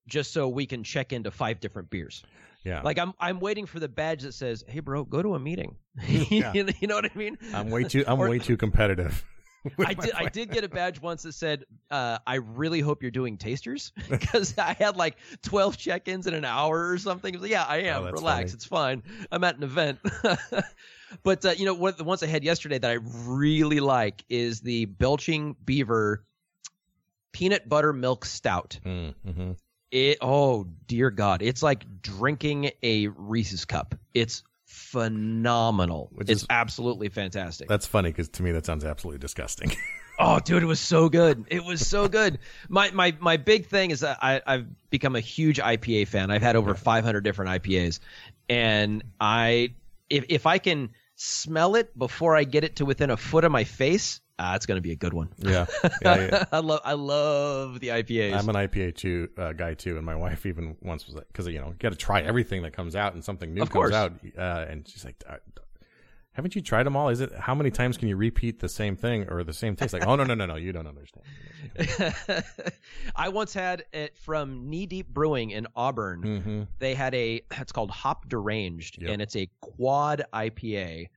[0.08, 2.22] just so we can check into five different beers.
[2.64, 5.40] Yeah, Like I'm I'm waiting for the badge that says, "Hey, bro, go to a
[5.40, 5.76] meeting."
[6.08, 6.54] Yeah.
[6.54, 7.38] you, know, what I mean?
[7.54, 8.04] I'm way too.
[8.08, 9.24] I'm Or- way too competitive.
[9.80, 10.12] I did.
[10.14, 13.94] I did get a badge once that said, uh, "I really hope you're doing tasters,"
[14.10, 17.40] because I had like 12 check-ins in an hour or something.
[17.40, 18.04] Like, yeah, I am.
[18.04, 18.54] Oh, Relax, funny.
[18.56, 19.04] it's fine.
[19.32, 20.00] I'm at an event.
[21.24, 24.60] but uh, you know, what the ones I had yesterday that I really like is
[24.62, 26.26] the Belching Beaver
[27.32, 28.80] peanut butter milk stout.
[28.86, 29.52] Mm, hmm
[29.94, 30.18] It.
[30.22, 33.94] Oh dear God, it's like drinking a Reese's cup.
[34.14, 36.10] It's phenomenal.
[36.14, 37.68] Which it's is- absolutely fantastic.
[37.68, 39.72] That's funny because to me that sounds absolutely disgusting.
[40.20, 41.46] Oh, dude, it was so good.
[41.50, 42.38] It was so good.
[42.70, 46.30] My my my big thing is that I I've become a huge IPA fan.
[46.30, 48.00] I've had over 500 different IPAs,
[48.48, 49.74] and I
[50.12, 53.52] if if I can smell it before I get it to within a foot of
[53.52, 55.30] my face, ah, it's gonna be a good one.
[55.38, 55.66] yeah,
[56.02, 56.44] yeah, yeah.
[56.52, 58.34] I love I love the IPAs.
[58.34, 61.48] I'm an IPA too uh, guy too, and my wife even once was like, because
[61.48, 63.92] you know, you got to try everything that comes out, and something new Of comes
[63.92, 63.94] course.
[63.94, 65.38] out, uh, and she's like, "Uh,
[66.34, 67.10] "Haven't you tried them all?
[67.10, 69.94] Is it how many times can you repeat the same thing or the same taste?"
[69.94, 71.26] Like, "Oh no, no, no, no, you don't understand."
[73.16, 76.22] I once had it from Knee Deep Brewing in Auburn.
[76.42, 79.12] hmm they had a it's called hop deranged Yep.
[79.12, 81.08] and it's a quad ipa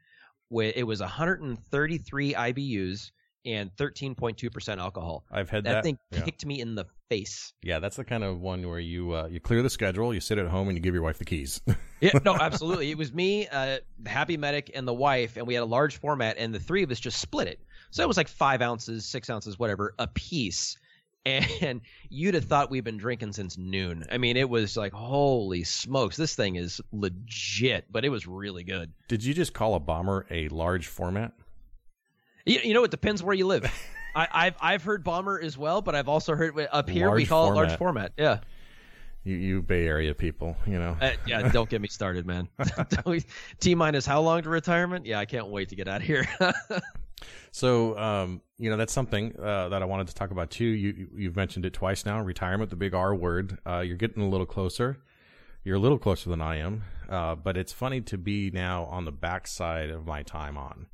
[0.50, 3.10] it was 133 ibus
[3.44, 5.84] and 13.2% alcohol I've had that, that.
[5.84, 6.20] thing yeah.
[6.22, 9.38] kicked me in the face yeah, that's the kind of one where you uh, you
[9.38, 11.60] clear the schedule, you sit at home, and you give your wife the keys.
[12.00, 15.54] yeah no absolutely it was me uh, the happy medic and the wife and we
[15.54, 18.16] had a large format and the three of us just split it so it was
[18.16, 20.76] like five ounces six ounces whatever a piece
[21.26, 24.04] and you'd have thought we've been drinking since noon.
[24.10, 28.64] I mean, it was like, holy smokes, this thing is legit, but it was really
[28.64, 28.92] good.
[29.08, 31.32] Did you just call a bomber a large format?
[32.44, 33.70] You, you know, it depends where you live.
[34.14, 37.28] I, I've I've heard bomber as well, but I've also heard up here we Large
[37.28, 38.12] call it large format.
[38.16, 38.38] Yeah,
[39.24, 40.96] You, you Bay Area people, you know.
[40.98, 41.48] Uh, yeah.
[41.52, 42.48] Don't get me started, man.
[43.60, 45.04] T minus how long to retirement?
[45.04, 46.26] Yeah, I can't wait to get out of here.
[47.50, 50.64] So, um, you know, that's something uh, that I wanted to talk about too.
[50.64, 52.20] You, you've mentioned it twice now.
[52.20, 53.58] Retirement, the big R word.
[53.66, 54.98] Uh, you're getting a little closer.
[55.64, 56.84] You're a little closer than I am.
[57.08, 60.86] Uh, but it's funny to be now on the backside of my time on.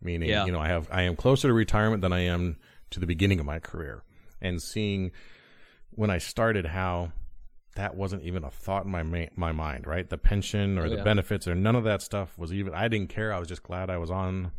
[0.00, 0.46] Meaning, Yeah.
[0.46, 2.56] you know, I have I am closer to retirement than I am
[2.90, 4.02] to the beginning of my career,
[4.40, 5.12] and seeing
[5.90, 7.12] when I started how
[7.76, 9.86] that wasn't even a thought in my ma- my mind.
[9.86, 11.04] Right, the pension or Oh, the yeah.
[11.04, 12.74] benefits or none of that stuff was even.
[12.74, 13.32] I didn't care.
[13.32, 14.50] I was just glad I was on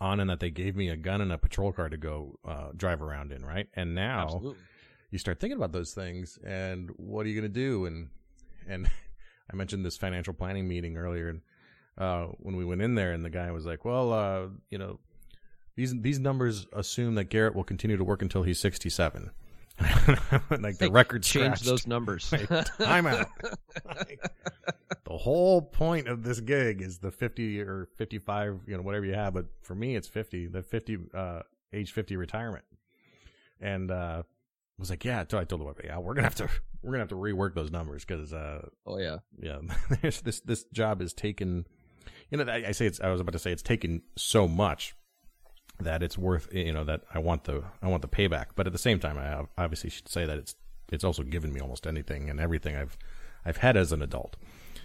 [0.00, 2.68] on and that they gave me a gun and a patrol car to go uh,
[2.76, 3.68] drive around in, right?
[3.74, 4.62] And now Absolutely.
[5.10, 7.86] you start thinking about those things and what are you going to do?
[7.86, 8.08] And
[8.68, 8.88] and
[9.52, 11.40] I mentioned this financial planning meeting earlier, and
[11.98, 14.98] uh, when we went in there, and the guy was like, "Well, uh, you know,
[15.76, 19.30] these these numbers assume that Garrett will continue to work until he's 67."
[20.58, 22.32] like the record change those numbers.
[22.78, 23.26] Time out.
[23.84, 24.20] Like,
[25.06, 29.14] the whole point of this gig is the 50 or 55, you know, whatever you
[29.14, 29.34] have.
[29.34, 31.42] But for me, it's 50, the 50, uh,
[31.72, 32.64] age 50 retirement.
[33.60, 36.28] And, uh, I was like, yeah, I told I told the wife, yeah, we're going
[36.28, 36.48] to have to,
[36.82, 39.18] we're to have to rework those numbers because, uh, oh yeah.
[39.40, 39.58] yeah,
[40.02, 41.66] this, this job is taken,
[42.30, 44.94] you know, I, I say it's, I was about to say it's taken so much
[45.78, 48.46] that it's worth, you know, that I want the, I want the payback.
[48.56, 50.56] But at the same time, I obviously should say that it's,
[50.90, 52.98] it's also given me almost anything and everything I've,
[53.44, 54.36] I've had as an adult.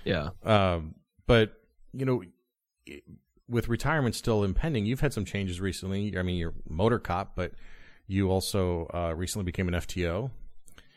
[0.03, 0.29] Yeah.
[0.43, 0.95] Um,
[1.27, 1.53] but
[1.93, 2.23] you know,
[3.47, 6.17] with retirement still impending, you've had some changes recently.
[6.17, 7.51] I mean, you're motor cop, but
[8.07, 10.31] you also uh, recently became an FTO.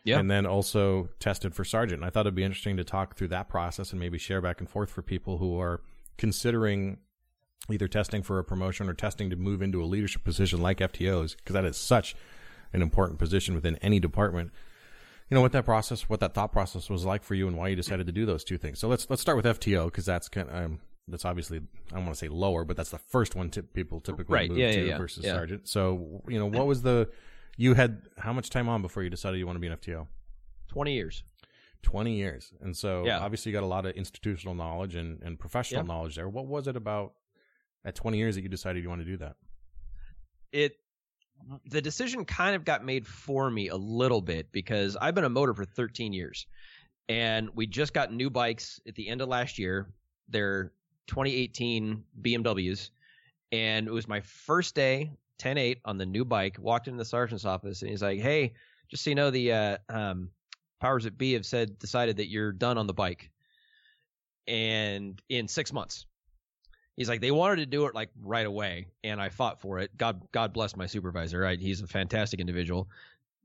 [0.05, 0.19] Yeah.
[0.19, 2.01] And then also tested for sergeant.
[2.01, 4.61] And I thought it'd be interesting to talk through that process and maybe share back
[4.61, 5.81] and forth for people who are
[6.19, 6.99] considering
[7.71, 11.37] either testing for a promotion or testing to move into a leadership position like FTOs,
[11.37, 12.15] because that is such
[12.75, 14.51] an important position within any department
[15.31, 17.69] you know what that process, what that thought process was like for you, and why
[17.69, 18.79] you decided to do those two things.
[18.79, 21.59] So let's let's start with FTO because that's kind of, um, that's obviously
[21.93, 24.49] I don't want to say lower, but that's the first one tip people typically Right.
[24.49, 24.99] move Yeah, to yeah.
[24.99, 25.33] versus Yeah.
[25.35, 25.69] sergeant.
[25.69, 27.11] So you know what was the
[27.57, 30.07] you had how much time on before you decided you want to be an FTO?
[30.69, 31.23] Twenty years.
[31.83, 32.51] 20 years.
[32.63, 33.19] And so Yeah.
[33.19, 35.87] obviously you got a lot of institutional knowledge and, and professional Yeah.
[35.87, 36.27] knowledge there.
[36.31, 37.13] What was it about
[37.85, 39.37] at 20 years that you decided you want to do that?
[40.51, 40.77] it
[41.67, 45.31] the decision kind of got made for me a little bit because I've been a
[45.31, 46.47] motor for 13 years
[47.09, 49.89] and we just got new bikes at the end of last year.
[50.29, 50.73] They're
[51.07, 52.91] 2018 BMWs
[53.53, 57.45] and it was my first day 10-8 on the new bike walked into the sergeant's
[57.45, 58.55] office and he's like hey
[58.89, 60.31] just so you know the uh, um,
[60.81, 63.31] powers that be have said decided that you're done on the bike
[64.47, 66.07] and in six months
[66.97, 69.97] he's like they wanted to do it like right away and i fought for it.
[69.97, 71.41] God god bless my supervisor.
[71.41, 72.89] Right he's a fantastic individual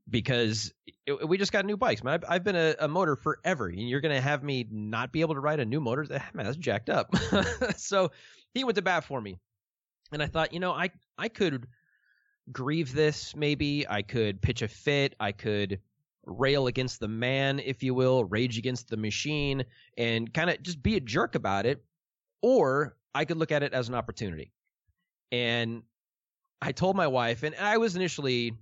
[0.08, 0.72] because
[1.06, 2.14] it, we just got new bikes man.
[2.14, 5.34] I've, I've been a, a motor forever and you're gonna have me not be able
[5.34, 6.06] to ride a new motor?
[6.12, 7.14] Ah, man that's jacked up.
[7.76, 8.12] So
[8.54, 9.38] he went to bat for me
[10.12, 11.66] and i thought you know i i could
[12.52, 13.86] grieve this maybe.
[13.88, 15.14] I could pitch a fit.
[15.20, 15.80] I could
[16.26, 19.64] rail against the man if you will rage against the machine
[19.96, 21.82] and kind of just be a jerk about it
[22.42, 24.52] or I could look at it as an opportunity.
[25.32, 25.82] And
[26.62, 28.52] I told my wife, and I was initially,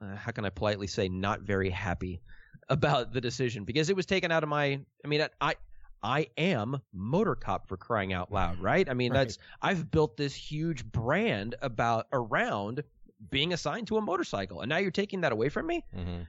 [0.00, 2.20] uh, how can I politely say, not very happy
[2.68, 4.80] about the decision because it was taken out of my.
[5.04, 5.54] I mean, I
[6.02, 8.88] I am motor cop for crying out loud, right?
[8.88, 9.18] I mean, Right.
[9.18, 12.82] that's I've built this huge brand about around
[13.30, 15.84] being assigned to a motorcycle, and now you're taking that away from me.
[15.94, 16.22] Mm-hmm.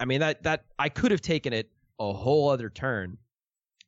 [0.00, 3.16] I mean that that I could have taken it a whole other turn.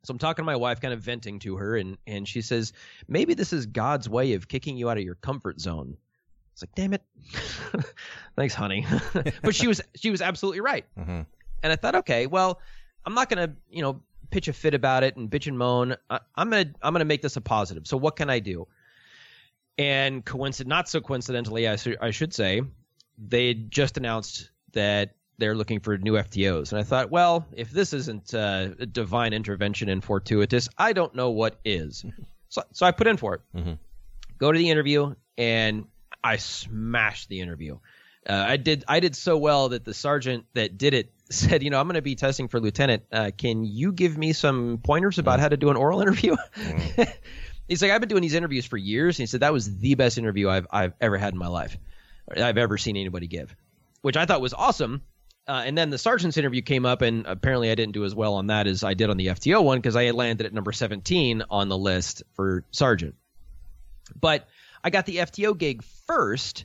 [0.07, 2.73] So I'm talking to my wife, kind of venting to her, and and she says,
[3.09, 5.97] maybe this is God's way of kicking you out of your comfort zone.
[6.53, 7.03] It's like, damn it,
[8.37, 8.87] thanks, honey.
[9.42, 11.23] but she was she was absolutely right, Mm-hmm.
[11.62, 12.61] and I thought, okay, well,
[13.05, 15.97] I'm not gonna you know pitch a fit about it and bitch and moan.
[16.09, 17.87] I, I'm gonna I'm gonna make this a positive.
[17.87, 18.69] So what can I do?
[19.79, 22.62] And coincident, not so coincidentally, I, should- I should say,
[23.19, 26.72] they just announced that they're looking for new FTOs.
[26.72, 31.14] And I thought, well, if this isn't uh, a divine intervention and fortuitous, I don't
[31.14, 32.05] know what is.
[32.49, 33.40] So, so I put in for it.
[33.57, 33.77] Mhm.
[34.38, 35.87] Go to the interview, and
[36.22, 37.79] I smashed the interview.
[38.27, 41.70] Uh, I did I did so well that the sergeant that did it said, you
[41.70, 43.03] know, I'm going to be testing for lieutenant.
[43.11, 46.37] Uh, can you give me some pointers about how to do an oral interview?
[47.68, 49.18] He's like, I've been doing these interviews for years.
[49.18, 51.77] And he said that was the best interview I've I've ever had in my life.
[52.29, 53.55] or I've ever seen anybody give,
[54.03, 55.03] which I thought was awesome.
[55.49, 58.35] Uh, and then the sergeant's interview came up, and apparently I didn't do as well
[58.35, 60.73] on that as I did on the FTO one because I had landed at number
[60.73, 63.15] 17 on the list for sergeant.
[64.21, 64.49] But
[64.83, 66.65] I got the FTO gig first,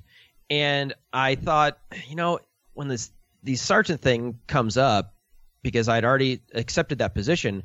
[0.50, 2.40] and I thought, you know,
[2.74, 3.12] when this
[3.44, 5.14] the sergeant thing comes up,
[5.64, 7.64] because I'd already accepted that position,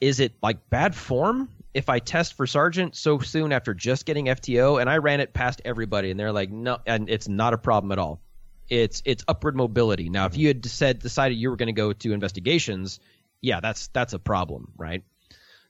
[0.00, 4.26] is it like bad form if I test for sergeant so soon after just getting
[4.26, 4.80] FTO?
[4.80, 7.90] And I ran it past everybody, and they're like, no, and it's not a problem
[7.90, 8.20] at all.
[8.68, 10.08] It's it's upward mobility.
[10.08, 13.00] Now, if you had said decided you were going to go to investigations,
[13.40, 15.02] yeah, that's that's a problem, right?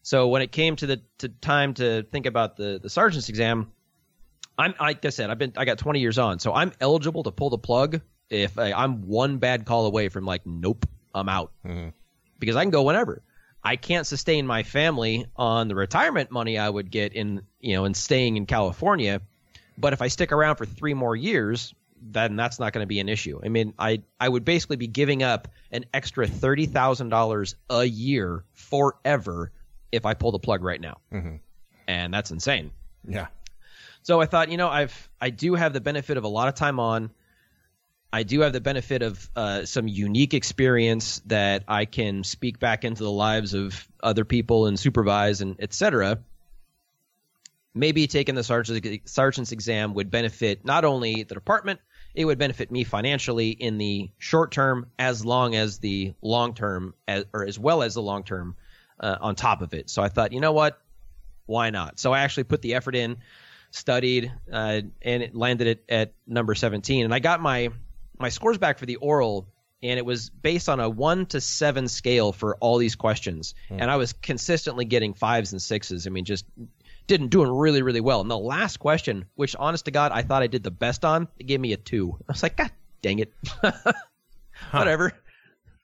[0.02, 3.72] So when it came to the to time to think about the the sergeant's exam,
[4.56, 7.32] I'm like I said, I've been I got 20 years on, so I'm eligible to
[7.32, 11.52] pull the plug if I, I'm one bad call away from like, nope, I'm out
[11.64, 11.88] Mm-hmm.
[12.38, 13.22] because I can go whenever.
[13.62, 17.86] I can't sustain my family on the retirement money I would get in you know
[17.86, 19.20] in staying in California,
[19.78, 21.74] but if I stick around for three more years,
[22.06, 23.40] then that's not going to be an issue.
[23.42, 27.84] I mean, I I would basically be giving up an extra thirty thousand dollars a
[27.84, 29.50] year forever
[29.90, 31.40] if I pull the plug right now, Mhm.
[31.88, 32.70] and that's insane.
[33.08, 33.28] Yeah.
[34.02, 36.54] So I thought, you know, I've I do have the benefit of a lot of
[36.54, 37.10] time on.
[38.12, 42.84] I do have the benefit of uh, some unique experience that I can speak back
[42.84, 46.18] into the lives of other people and supervise and et cetera.
[47.76, 51.80] Maybe taking the sergeant's, sergeant's exam would benefit not only the department,
[52.14, 56.94] it would benefit me financially in the short term as long as the long term,
[57.08, 58.56] as, or as well as the long term
[59.00, 59.90] uh, on top of it.
[59.90, 60.80] So I thought, you know what?
[61.46, 61.98] Why not?
[61.98, 63.18] So I actually put the effort in
[63.74, 67.70] studied uh, and it landed it at number 17 and i got my
[68.20, 69.48] my scores back for the oral
[69.82, 73.90] and it was based on a 1 to 7 scale for all these questions and
[73.90, 76.44] i was consistently getting fives and sixes i mean just
[77.06, 78.20] didn't doing really really well.
[78.20, 81.28] And the last question which honest to god i thought i did the best on
[81.38, 82.70] it gave me a 2 i was like god
[83.02, 83.32] dang it.
[84.70, 85.12] Whatever.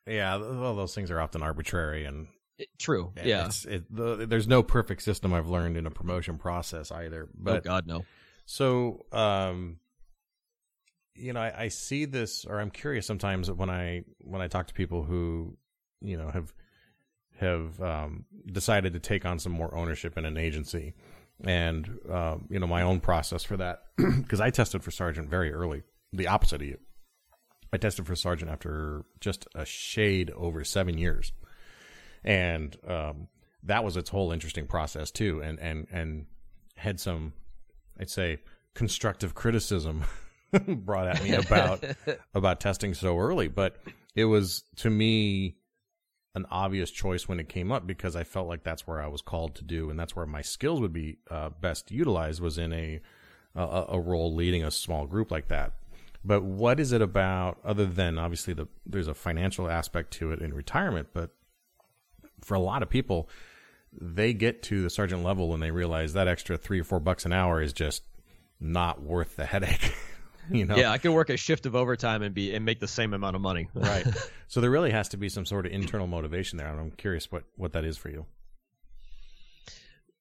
[0.07, 0.37] Yeah.
[0.39, 3.47] Well, those things are often arbitrary and It- true yeah.
[3.47, 7.29] It's, it, the, there's no perfect system I've learned in a promotion process either.
[7.31, 8.05] oh But god no.
[8.47, 9.79] So, um,
[11.15, 14.67] you know, I, I see this, or I'm curious sometimes when I when I talk
[14.69, 15.57] to people who,
[16.01, 16.53] you know, have
[17.41, 20.95] have um, decided to take on some more ownership in an agency,
[21.43, 25.53] and um, you know, my own process for that because I tested for sergeant very
[25.53, 25.83] early,
[26.13, 26.79] the opposite of you.
[27.73, 31.33] I tested for sergeant after just a shade over seven years,
[32.25, 33.29] and um,
[33.63, 36.27] that was its whole interesting process too, and and and
[36.77, 37.33] had some,
[37.99, 38.39] I'd say,
[38.75, 40.05] constructive criticism
[40.67, 41.85] brought at me about
[42.35, 43.77] about testing so early, but
[44.15, 45.57] it was to me
[46.35, 49.23] an obvious choice when it came up because I felt like that's where I was
[49.23, 52.73] called to do, and that's where my skills would be uh, best utilized was in
[52.73, 53.01] a,
[53.55, 55.73] a a role leading a small group like that.
[56.25, 60.41] But what is it about other than obviously the there's a financial aspect to it
[60.41, 61.31] in retirement, but
[62.41, 63.29] for a lot of people,
[63.93, 67.25] they get to the sergeant level and they realize that extra three or four bucks
[67.25, 68.03] an hour is just
[68.61, 69.95] not worth the headache.
[70.51, 70.77] you know?
[70.77, 73.37] Yeah, I could work a shift of overtime and be and make the same amount
[73.37, 73.69] of money.
[73.75, 74.07] right.
[74.49, 76.67] So there really has to be some sort of internal motivation there.
[76.67, 78.27] And I'm curious what, what that is for you.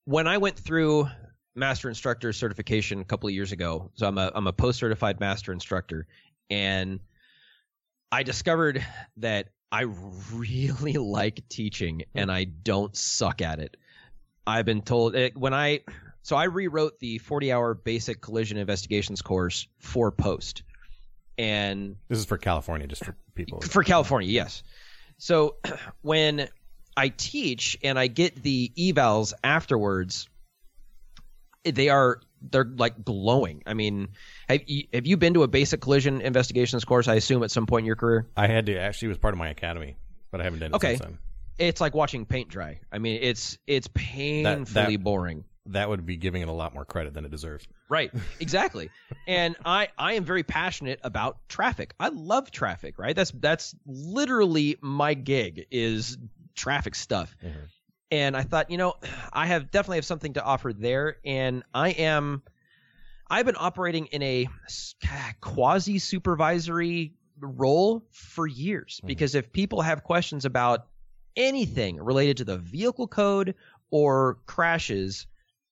[0.06, 1.10] When I went through
[1.56, 5.20] master instructor certification a couple of years ago, so I'm a I'm a post certified
[5.20, 6.06] master instructor,
[6.52, 7.00] and
[8.12, 8.86] I discovered
[9.18, 9.88] that I
[10.32, 13.78] really like teaching and I don't suck at it.
[14.48, 15.82] I've been told it, when I
[16.22, 20.64] so I rewrote the 40 hour basic collision investigations course for post.
[21.38, 23.62] And this is for California, just for people.
[23.62, 24.64] For California, yes.
[25.18, 25.56] So
[26.02, 26.50] when
[26.98, 30.28] I teach and I get the evals afterwards,
[31.64, 33.64] they are they're like glowing.
[33.66, 34.10] I mean,
[34.48, 37.08] have you, have you been to a basic collision investigations course?
[37.08, 38.28] I assume at some point in your career.
[38.36, 39.98] I had to actually it was part of my academy,
[40.32, 40.98] but I haven't done it okay.
[40.98, 41.18] since then.
[41.58, 42.80] It's like watching paint dry.
[42.92, 45.44] I mean, it's it's painfully That- that- boring.
[45.70, 47.68] That would be giving it a lot more credit than it deserves.
[47.90, 48.12] Right.
[48.40, 48.90] Exactly.
[49.28, 51.94] and I I am very passionate about traffic.
[52.00, 53.16] I love traffic, right?
[53.16, 56.18] That's that's literally my gig is
[56.56, 57.36] traffic stuff.
[57.44, 57.60] Mm-hmm.
[58.12, 58.96] And I thought, you know,
[59.32, 62.44] I have definitely have something to offer there and I am
[63.30, 64.50] I've been operating in a
[65.40, 69.08] quasi supervisory role for years mm-hmm.
[69.08, 70.88] because if people have questions about
[71.36, 73.56] anything related to the vehicle code
[73.92, 75.28] or crashes,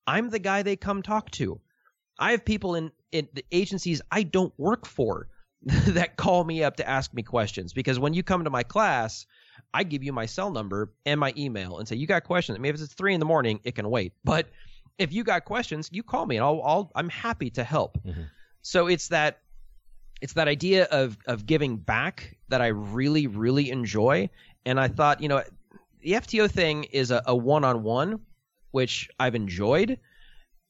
[0.07, 1.59] I'm the guy they come talk to.
[2.17, 5.27] I have people in, in the agencies I don't work for
[5.61, 9.25] that call me up to ask me questions because when you come to my class,
[9.73, 12.57] I give you my cell number and my email and say, You got questions.
[12.57, 14.13] I mean, if it's three in the morning, it can wait.
[14.23, 14.49] But
[14.97, 17.97] if you got questions, you call me and I'll, I'll I'm happy to help.
[18.03, 18.23] Mm-hmm.
[18.61, 19.39] So it's that
[20.21, 24.29] it's that idea of of giving back that I really, really enjoy.
[24.65, 25.43] And I thought, you know,
[26.01, 28.19] the FTO thing is a, a one-on-one,
[28.77, 29.97] which I've enjoyed.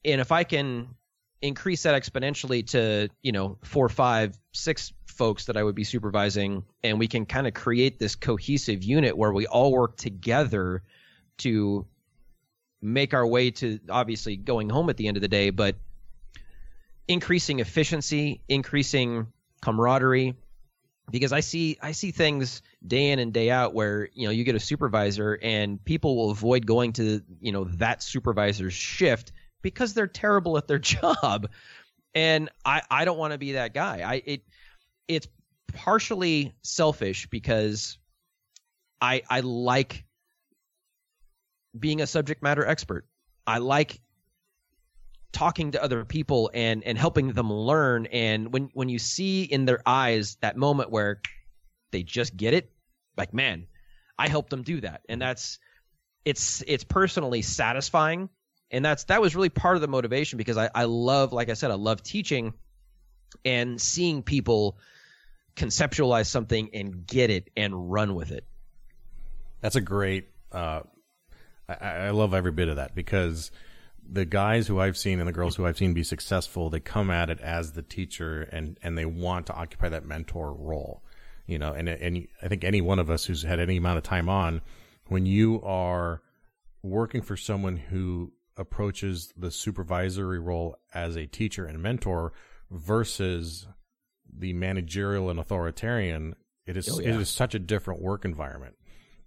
[0.06, 0.96] And if I can
[1.42, 6.64] increase that exponentially to, you know, four, five, six folks that I would be supervising,
[6.86, 10.84] and we can kind of create this cohesive unit where we all work together
[11.40, 11.86] to
[12.82, 15.76] make our way to obviously going home at the end of the day, but
[17.10, 19.28] increasing efficiency, increasing
[19.62, 20.34] camaraderie,
[21.12, 24.44] because I see I see things day in and day out where you know you
[24.44, 29.32] get a supervisor and people will avoid going to you know that supervisor's shift
[29.62, 31.50] because they're terrible at their job,
[32.14, 34.02] and I I don't want to be that guy.
[34.06, 34.42] I it
[35.08, 35.28] it's
[35.74, 37.98] partially selfish because
[39.02, 40.06] I I like
[41.78, 43.06] being a subject matter expert.
[43.46, 44.02] I like
[45.38, 48.08] talking to other people and and helping them learn.
[48.08, 51.22] And when when you see in their eyes that moment where
[51.92, 52.72] they just get it
[53.16, 53.68] like man
[54.18, 55.02] i helped them do that.
[55.08, 55.60] And that's
[56.26, 58.30] it's it's personally satisfying.
[58.72, 61.54] And that's that was really part of the motivation because i i love like i
[61.54, 62.54] said i love teaching
[63.46, 64.80] and seeing people
[65.56, 68.46] conceptualize something and get it and run with it.
[69.62, 70.30] That's a great.
[70.52, 70.82] Uh,
[71.68, 73.52] I, I love every bit of that because
[74.10, 77.10] the guys who I've seen and the girls who I've seen be successful, they come
[77.10, 81.04] at it as the teacher and and they want to occupy that mentor role.
[81.46, 84.04] You know, and and I think any one of us who's had any amount of
[84.04, 84.62] time on,
[85.08, 86.22] when you are
[86.84, 92.34] working for someone who approaches the supervisory role as a teacher and mentor
[92.72, 93.68] versus
[94.32, 96.36] the managerial and authoritarian,
[96.66, 97.10] it is Oh, yeah.
[97.10, 98.76] it is such a different work environment.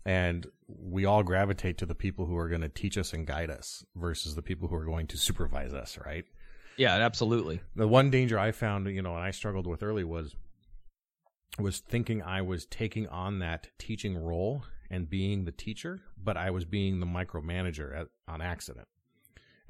[0.04, 3.50] And we all gravitate to the people who are going to teach us and guide
[3.50, 6.24] us versus the people who are going to supervise us, right?
[6.76, 10.34] yeah absolutely The one danger I found, you know, and I struggled with early was
[11.58, 16.50] was thinking I was taking on that teaching role and being the teacher, but I
[16.50, 18.88] was being the micromanager at, on accident.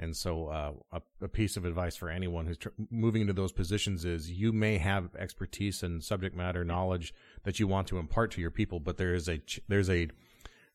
[0.00, 3.52] And so, uh, a, a piece of advice for anyone who's tr- moving into those
[3.52, 8.30] positions is you may have expertise and subject matter knowledge that you want to impart
[8.32, 10.08] to your people, but there is a ch- there's a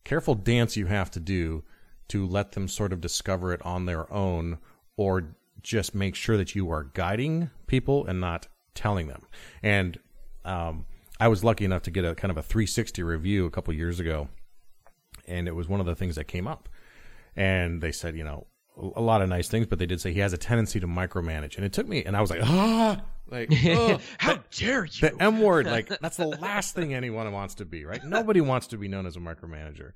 [0.03, 1.63] careful dance you have to do
[2.09, 4.59] to let them sort of discover it on their own,
[4.95, 9.23] or just make sure that you are guiding people and not telling them.
[9.63, 9.97] And
[10.43, 10.86] um,
[11.19, 13.99] I was lucky enough to get a kind of a 360 review a couple years
[13.99, 14.30] ago,
[15.28, 16.69] and it was one of the things that came up.
[17.36, 18.45] And they said, you know,
[18.78, 21.55] a lot of nice things, but they did say he has a tendency to micromanage.
[21.55, 25.09] And it took me, and I was like, ah, like, oh, How dare you?
[25.09, 28.03] the M word, like that's the last thing anyone wants to be, right?
[28.03, 29.91] Nobody wants to be known as a micromanager,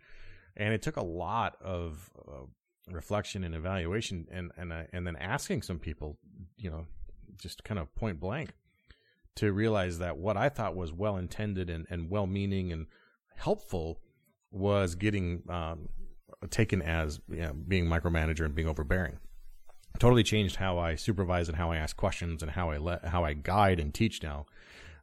[0.56, 2.46] and it took a lot of uh,
[2.90, 6.18] reflection and evaluation, and and uh, and then asking some people,
[6.58, 6.86] you know,
[7.38, 8.54] just kind of point blank,
[9.36, 12.88] to realize that what I thought was well intended and and well meaning and
[13.36, 14.02] helpful
[14.52, 15.90] was getting um,
[16.50, 19.18] taken as you know, being micromanager and being overbearing
[20.00, 23.24] totally changed how I supervise and how I ask questions and how I let how
[23.24, 24.46] I guide and teach now.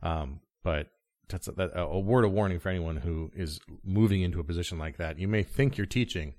[0.03, 0.89] Um, but
[1.29, 4.79] that's a, that, a word of warning for anyone who is moving into a position
[4.79, 5.19] like that.
[5.19, 6.35] You may think you're teaching,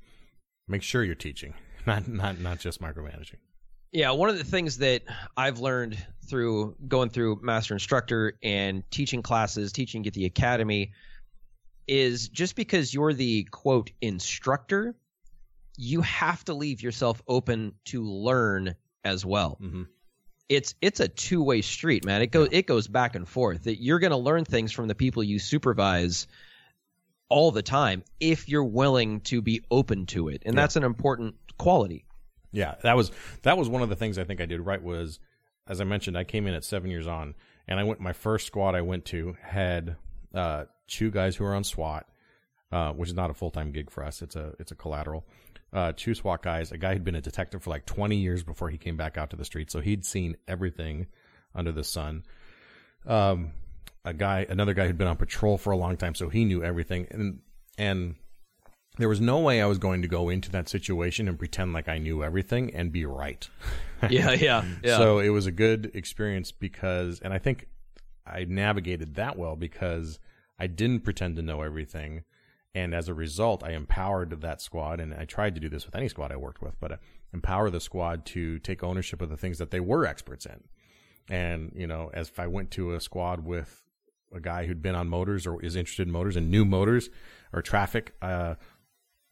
[0.68, 1.54] make sure you're teaching,
[1.86, 3.38] not not not just micromanaging.
[3.92, 5.04] Yeah, one of the things that
[5.38, 5.98] I've learned
[6.30, 10.92] through going through master instructor and teaching classes, teaching at the academy,
[11.88, 14.96] is just because you're the quote instructor
[15.80, 18.76] you have to leave yourself open to learn
[19.06, 19.60] as well.
[19.62, 19.84] Mm-hmm.
[20.50, 22.22] It's it's a two way street, man.
[22.24, 23.66] It goes it goes back and forth.
[23.66, 26.26] That you're going to learn things from the people you supervise
[27.30, 30.62] all the time if you're willing to be open to it, and Yeah.
[30.62, 32.06] that's an important quality.
[32.52, 33.12] Yeah, that was
[33.44, 35.20] that was one of the things I think I did right was
[35.68, 37.36] as I mentioned, I came in at seven years on
[37.68, 39.96] and I went my first squad I went to had
[40.34, 42.08] uh two guys who are on SWAT,
[42.72, 44.22] uh, which is not a full time gig for us.
[44.22, 45.26] It's a it's a collateral.
[45.74, 48.70] Uh, two SWAT guys, a guy who'd been a detective for like twenty years before
[48.70, 51.08] he came back out to the street, so he'd seen everything
[51.54, 52.24] under the sun.
[53.06, 53.52] Um
[54.06, 56.64] a guy another guy who'd been on patrol for a long time, so he knew
[56.64, 57.40] everything and
[57.78, 58.16] and
[58.98, 61.88] there was no way I was going to go into that situation and pretend like
[61.88, 63.48] I knew everything and be right.
[64.10, 64.98] yeah, yeah, yeah.
[64.98, 67.68] So it was a good experience because, and I think
[68.26, 70.20] I navigated that well because
[70.60, 72.24] I didn't pretend to know everything.
[72.74, 75.00] And as a result, I empowered that squad.
[75.00, 76.98] And I tried to do this with any squad I worked with, but uh,
[77.34, 80.64] empower the squad to take ownership of the things that they were experts in.
[81.30, 83.84] And, you know, as if I went to a squad with
[84.34, 87.10] a guy who'd been on motors or is interested in motors and new motors
[87.54, 88.56] or traffic, uh,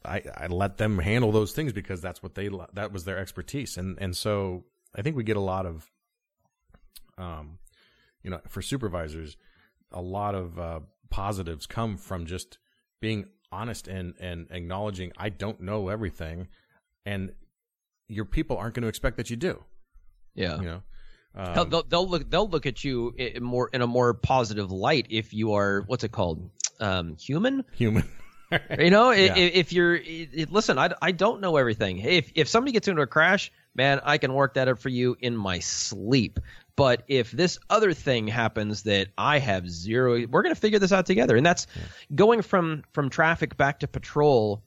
[0.04, 3.76] I, I let them handle those things because that's what they that was their expertise
[3.76, 4.66] and and so
[4.96, 5.92] I think we get a lot of
[7.18, 7.58] um
[8.22, 9.36] you know for supervisors
[9.92, 10.80] a lot of uh,
[11.16, 12.58] positives come from just
[13.00, 16.50] being honest and and acknowledging I don't know everything
[17.06, 17.32] and
[18.10, 19.64] your people aren't going to expect that you do.
[20.36, 20.58] Yeah.
[20.58, 20.84] you know?
[21.34, 24.74] They'll, um, they'll, they'll look they'll look at you in more in a more positive
[24.74, 26.50] light if you are what's it called?
[26.82, 27.64] Um, human?
[27.76, 28.04] Human.
[28.78, 29.36] You know Yeah.
[29.36, 30.00] i if you're
[30.50, 32.00] listen I, I don't know everything.
[32.00, 35.16] If, if somebody gets into a crash man i can work that up for you
[35.20, 36.40] in my sleep.
[36.78, 40.92] But if this other thing happens that i have zero we're going to figure this
[40.92, 41.36] out together.
[41.36, 41.68] And that's
[42.14, 44.64] going from from traffic back to patrol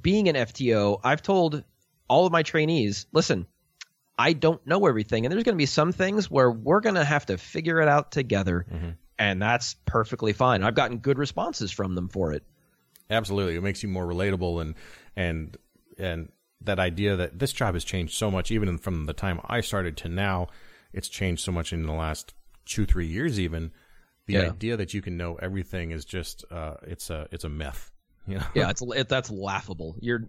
[0.00, 1.64] being an fto i've told
[2.08, 3.46] all of my trainees listen
[4.18, 7.04] I don't know everything, and there's going to be some things where we're going to
[7.04, 8.90] have to figure it out together, mm-hmm.
[9.18, 10.62] and that's perfectly fine.
[10.62, 12.44] I've gotten good responses from them for it.
[13.10, 14.74] Absolutely, it makes you more relatable and
[15.16, 15.56] and
[15.98, 16.30] and
[16.64, 19.96] that idea that this job has changed so much, even from the time I started
[19.98, 20.48] to now,
[20.92, 22.34] it's changed so much in the last
[22.66, 23.38] two three years.
[23.40, 23.72] Even
[24.26, 24.42] the Yeah.
[24.42, 27.90] idea that you can know everything is just uh, it's a it's a myth.
[28.28, 28.46] You know?
[28.54, 29.96] Yeah, it's it, that's laughable.
[29.98, 30.28] You're,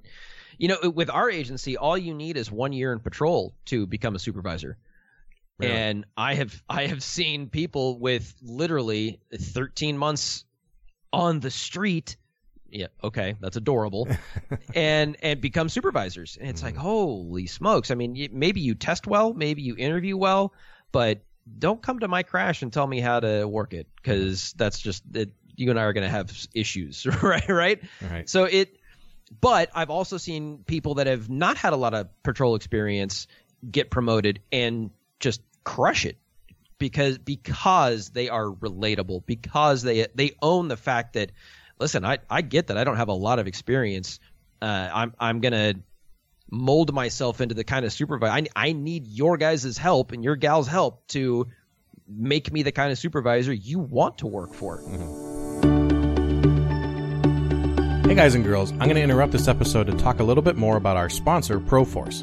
[0.57, 4.15] you know, with our agency, all you need is one year in patrol to become
[4.15, 4.79] a supervisor.
[5.59, 5.71] Really?
[5.71, 10.43] And I have I have seen people with literally 13 months
[11.11, 12.17] on the street.
[12.73, 14.07] Yeah, okay, that's adorable.
[14.75, 16.37] and and become supervisors.
[16.39, 16.81] And it's like, mm-hmm.
[16.81, 17.91] holy smokes!
[17.91, 20.53] I mean, y- maybe you test well, maybe you interview well,
[20.91, 21.21] but
[21.59, 24.57] don't come to my crash and tell me how to work it because mm-hmm.
[24.57, 27.47] that's just it, you and I are going to have issues, right?
[27.47, 27.83] Right.
[28.01, 28.29] Right.
[28.29, 28.75] So it,
[29.39, 33.27] but I've also seen people that have not had a lot of patrol experience
[33.69, 36.17] get promoted and just crush it
[36.77, 41.31] because because they are relatable because they they own the fact that
[41.79, 44.19] listen I I get that I don't have a lot of experience
[44.61, 45.75] uh, I'm I'm gonna
[46.49, 50.35] mold myself into the kind of supervisor I I need your guys' help and your
[50.35, 51.47] gals' help to
[52.07, 54.81] make me the kind of supervisor you want to work for.
[58.05, 60.55] Hey guys and girls, I'm going to interrupt this episode to talk a little bit
[60.55, 62.21] more about our sponsor, Proforce.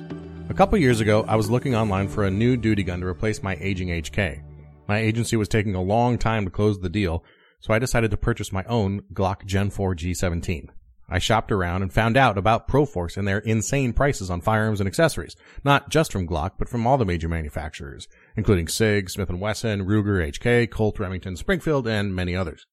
[0.48, 3.42] A couple years ago, I was looking online for a new duty gun to replace
[3.42, 4.42] my aging HK.
[4.86, 7.24] My agency was taking a long time to close the deal,
[7.60, 10.68] so I decided to purchase my own Glock Gen 4 G17.
[11.12, 14.86] I shopped around and found out about Proforce and their insane prices on firearms and
[14.86, 15.34] accessories,
[15.64, 18.06] not just from Glock, but from all the major manufacturers,
[18.36, 22.64] including SIG, Smith & Wesson, Ruger, HK, Colt, Remington, Springfield, and many others.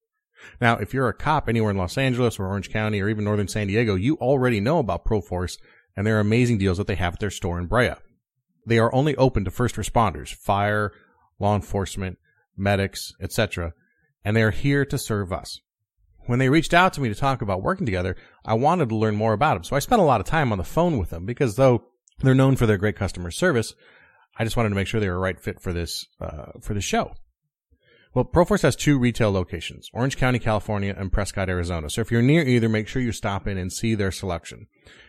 [0.61, 3.47] Now, if you're a cop anywhere in Los Angeles or Orange County or even northern
[3.47, 5.57] San Diego, you already know about Proforce
[5.95, 7.93] and their amazing deals that they have at their store in Brea.
[8.67, 10.91] They are only open to first responders, fire,
[11.39, 12.19] law enforcement,
[12.55, 13.73] medics, etc.,
[14.23, 15.59] and they are here to serve us.
[16.25, 18.15] When they reached out to me to talk about working together,
[18.45, 19.63] I wanted to learn more about them.
[19.63, 21.85] So I spent a lot of time on the phone with them because though
[22.19, 23.73] they're known for their great customer service,
[24.37, 26.73] I just wanted to make sure they were a right fit for this uh, for
[26.73, 27.13] the show.
[28.13, 31.89] Well, Proforce has two retail locations, Orange County, California, and Prescott, Arizona.
[31.89, 34.67] So if you're near either, make sure you stop in and see their selection.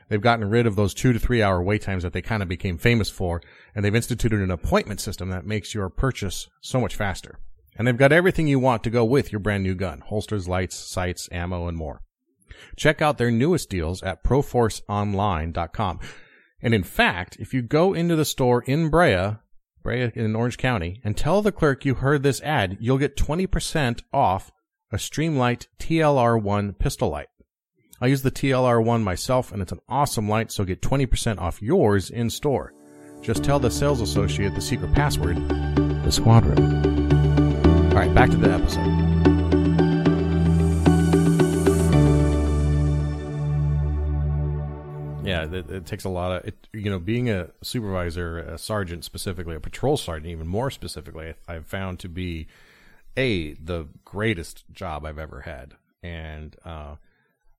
[0.08, 2.48] They've gotten rid of those two to three hour wait times that they kind of
[2.48, 3.40] became famous for,
[3.74, 7.38] and they've instituted an appointment system that makes your purchase so much faster.
[7.78, 10.00] And they've got everything you want to go with your brand new gun.
[10.00, 12.02] Holsters, lights, sights, ammo, and more.
[12.76, 16.00] Check out their newest deals at proforceonline.com.
[16.60, 19.36] And in fact, if you go into the store in Brea,
[19.82, 24.02] Brea in Orange County, and tell the clerk you heard this ad, you'll get 20%
[24.12, 24.50] off
[24.90, 27.28] a Streamlight TLR1 pistol light.
[28.00, 32.10] I use the TLR1 myself and it's an awesome light, so get 20% off yours
[32.10, 32.72] in store.
[33.22, 35.36] Just tell the sales associate the secret password,
[36.04, 37.07] the Squad Room.
[37.98, 38.86] All right, back to the episode.
[45.26, 46.68] Yeah, it, it, takes a lot of it.
[46.72, 51.66] You know, being a supervisor, a sergeant specifically, a patrol sergeant, even more specifically, I've
[51.66, 52.46] found to be
[53.16, 56.94] a the greatest job I've ever had, and uh,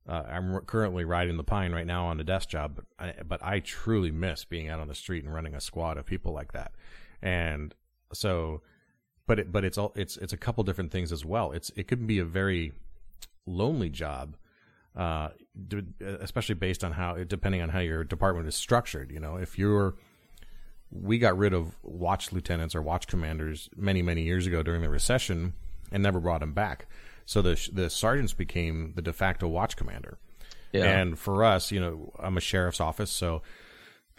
[0.07, 3.43] uh, I'm currently riding the pine right now on a desk job, but I, but
[3.43, 6.53] I truly miss being out on the street and running a squad of people like
[6.53, 6.71] that.
[7.21, 7.75] And
[8.13, 8.61] so,
[9.29, 11.51] but it, but it's all it's it's a couple different things as well.
[11.51, 12.73] It's it could be a very
[13.45, 14.35] lonely job,
[14.95, 15.29] uh,
[16.01, 19.11] especially based on how depending on how your department is structured.
[19.11, 19.93] You know, if you're
[20.91, 24.89] we got rid of watch lieutenants or watch commanders many many years ago during the
[24.89, 25.53] recession
[25.91, 26.87] and never brought them back
[27.29, 30.17] so the the sergeants became the de facto watch commander.
[30.71, 30.85] Yeah.
[30.85, 33.43] And for us, you know, I'm a sheriff's office, so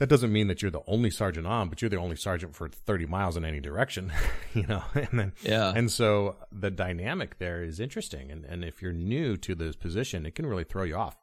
[0.01, 2.71] that doesn't mean that you're the only sergeant on, but you're the only sergeant for
[2.71, 4.11] 30 miles in any direction,
[4.55, 4.83] you know.
[4.95, 5.75] And then yeah.
[5.77, 10.25] And so the dynamic there is interesting, and and if you're new to this position,
[10.25, 11.19] it can really throw you off.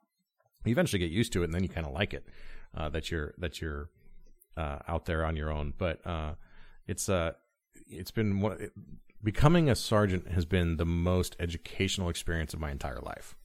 [0.63, 2.27] You eventually get used to it, and then you kind of like it
[2.75, 3.89] uh, that you're that you're
[4.55, 5.73] uh, out there on your own.
[5.75, 6.35] But uh,
[6.85, 7.31] it's uh
[7.87, 8.59] it's been what
[9.23, 13.35] becoming a sergeant has been the most educational experience of my entire life.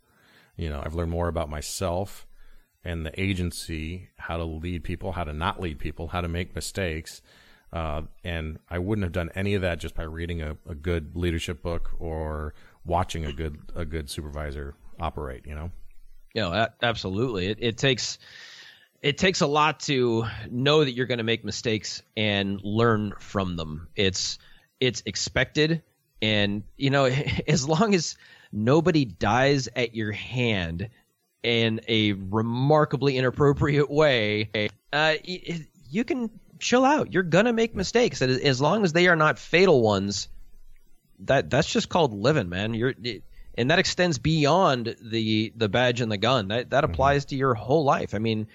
[0.57, 2.27] You know, I've learned more about myself
[2.85, 6.55] and the agency, how to lead people, how to not lead people, how to make
[6.55, 7.23] mistakes.
[7.73, 11.17] Uh, and I wouldn't have done any of that just by reading a, a good
[11.17, 12.55] leadership book or
[12.85, 15.47] watching a good a good supervisor operate.
[15.47, 15.71] You know.
[16.35, 17.49] Yeah, absolutely.
[17.49, 18.19] It, it takes
[19.03, 23.57] it takes a lot to know that you're going to make mistakes and learn from
[23.57, 23.89] them.
[23.97, 24.39] It's
[24.81, 25.83] it's expected
[26.21, 27.05] and you know
[27.49, 28.17] as long as
[28.53, 30.89] nobody dies at your hand
[31.43, 35.15] in a remarkably inappropriate way uh,
[35.91, 39.83] you can chill out you're gonna make mistakes as long as they are not fatal
[39.83, 40.29] ones
[41.21, 42.95] that that's just called living man you're
[43.57, 46.93] and that extends beyond the the badge and the gun that that mm-hmm.
[46.93, 48.47] applies to your whole life i mean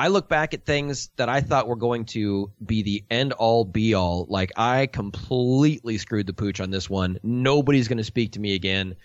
[0.00, 3.66] I look back at things that I thought were going to be the end all
[3.66, 4.24] be all.
[4.30, 7.18] Like I completely screwed the pooch on this one.
[7.22, 8.96] Nobody's going to speak to me again.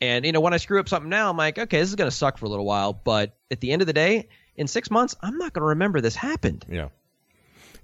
[0.00, 2.10] And you know, when I screw up something now, I'm like, okay, this is going
[2.10, 4.90] to suck for a little while, but at the end of the day, in 6
[4.90, 6.64] months, I'm not going to remember this happened.
[6.68, 6.88] Yeah.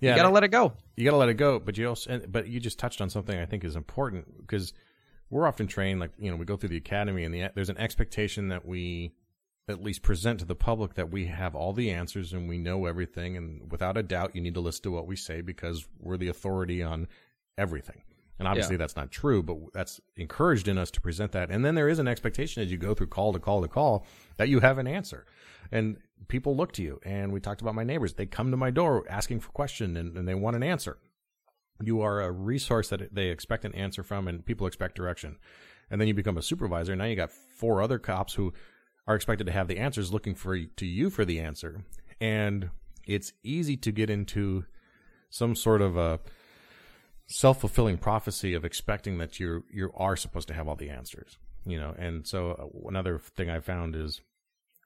[0.00, 0.10] Yeah.
[0.10, 0.72] You got to let it go.
[0.96, 3.38] You got to let it go, but you also but you just touched on something
[3.38, 4.72] I think is important because
[5.30, 7.78] we're often trained like, you know, we go through the academy and the, there's an
[7.78, 9.12] expectation that we
[9.68, 12.86] at least present to the public that we have all the answers and we know
[12.86, 13.36] everything.
[13.36, 16.28] And without a doubt, you need to listen to what we say because we're the
[16.28, 17.08] authority on
[17.58, 18.02] everything.
[18.38, 18.78] And obviously yeah.
[18.78, 21.50] that's not true, but that's encouraged in us to present that.
[21.50, 24.06] And then there is an expectation as you go through call to call to call
[24.36, 25.24] that you have an answer.
[25.72, 25.96] And
[26.28, 27.00] people look to you.
[27.04, 28.14] And we talked about my neighbors.
[28.14, 30.98] They come to my door asking for question and, and they want an answer.
[31.82, 35.36] You are a resource that they expect an answer from and people expect direction.
[35.90, 36.94] And then you become a supervisor.
[36.94, 38.52] Now you got four other cops who
[39.06, 41.84] are expected to have the answers looking for to you for the answer.
[42.20, 42.70] And
[43.06, 44.64] it's easy to get into
[45.30, 46.20] some sort of a
[47.28, 51.78] self-fulfilling prophecy of expecting that you you are supposed to have all the answers, you
[51.78, 51.94] know.
[51.98, 54.20] And so uh, another thing I found is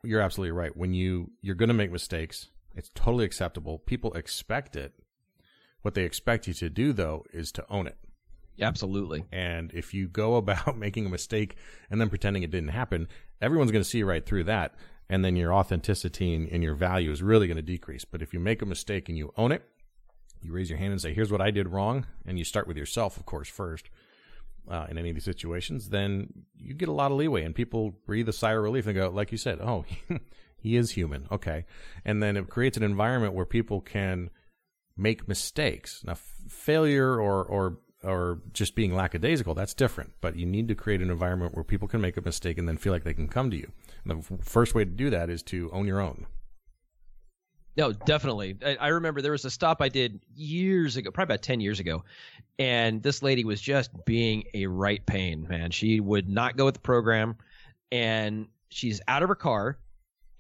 [0.03, 0.76] you're absolutely right.
[0.76, 3.78] When you you're going to make mistakes, it's totally acceptable.
[3.78, 4.95] People expect it.
[5.82, 7.99] What they expect you to do though is to own it.
[8.61, 9.24] Absolutely.
[9.32, 11.57] And if you go about making a mistake
[11.91, 13.09] and then pretending it didn't happen,
[13.41, 14.74] everyone's going to see right through that.
[15.09, 18.05] and then your authenticity and, and your value is really going to decrease.
[18.05, 19.68] But if you make a mistake and you own it,
[20.43, 22.76] you raise your hand and say, "Here's what I did wrong," and you start with
[22.76, 23.91] yourself, of course, first.
[24.68, 27.93] Uh, in any of these situations, then you get a lot of leeway, and people
[28.07, 29.84] breathe a sigh of relief and go, like you said, "Oh,
[30.59, 31.64] he is human." Okay,
[32.05, 34.30] and then it creates an environment where people can
[34.97, 36.05] make mistakes.
[36.05, 40.12] Now, f- failure or or or just being lackadaisical, that's different.
[40.20, 42.76] But you need to create an environment where people can make a mistake and then
[42.76, 43.72] feel like they can come to you.
[44.05, 46.26] And the f- first way to do that is to own your own.
[47.77, 48.57] No, definitely.
[48.64, 51.81] I, I remember there was a stop I did years ago, probably about 10 years
[51.81, 52.05] ago.
[52.59, 55.71] And this lady was just being a right pain, man.
[55.71, 57.37] She would not go with the program.
[57.93, 59.79] And she's out of her car.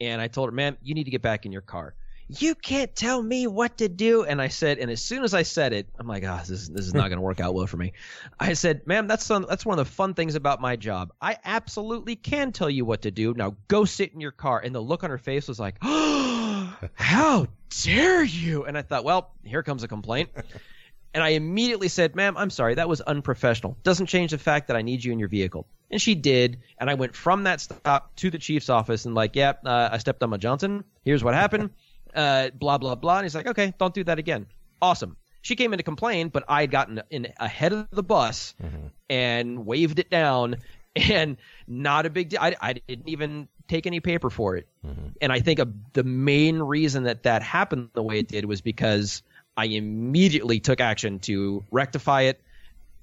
[0.00, 1.94] And I told her, ma'am, you need to get back in your car.
[2.38, 4.22] You can't tell me what to do.
[4.24, 6.68] And I said, and as soon as I said it, I'm like, ah, this is,
[6.68, 7.92] this is not going to work out well for me.
[8.38, 11.12] I said, ma'am, that's some, that's one of the fun things about my job.
[11.20, 13.34] I absolutely can tell you what to do.
[13.34, 14.60] Now go sit in your car.
[14.60, 16.39] And the look on her face was like, oh,
[16.94, 17.46] how
[17.82, 18.64] dare you?
[18.64, 20.30] And I thought, well, here comes a complaint.
[21.12, 23.76] And I immediately said, ma'am, I'm sorry, that was unprofessional.
[23.82, 25.66] Doesn't change the fact that I need you in your vehicle.
[25.90, 26.60] And she did.
[26.78, 29.98] And I went from that stop to the chief's office and like, yeah, uh, I
[29.98, 30.84] stepped on my Johnson.
[31.04, 31.70] Here's what happened.
[32.14, 33.16] Uh, blah, blah, blah.
[33.18, 34.46] And he's like, okay, don't do that again.
[34.80, 35.16] Awesome.
[35.42, 38.54] She came in to complain, but I had gotten in ahead of the bus
[39.08, 40.58] and waved it down
[40.96, 42.40] and not a big deal.
[42.40, 44.66] I, I didn't even take any paper for it.
[44.84, 45.08] Mm-hmm.
[45.20, 48.60] And I think a, the main reason that that happened the way it did was
[48.60, 49.22] because
[49.56, 52.40] I immediately took action to rectify it,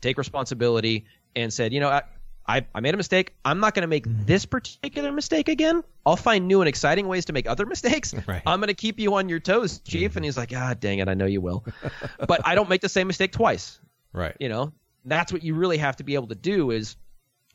[0.01, 1.05] take responsibility,
[1.35, 2.01] and said, you know, I,
[2.45, 3.33] I, I made a mistake.
[3.45, 4.25] I'm not going to make mm-hmm.
[4.25, 5.83] this particular mistake again.
[6.05, 8.13] I'll find new and exciting ways to make other mistakes.
[8.27, 8.41] Right.
[8.45, 10.01] I'm going to keep you on your toes, Chief.
[10.03, 10.23] And mm-hmm.
[10.25, 11.63] he's like, ah, dang it, I know you will.
[12.27, 13.79] but I don't make the same mistake twice.
[14.11, 14.35] Right.
[14.39, 14.73] You know,
[15.05, 16.97] that's what you really have to be able to do is,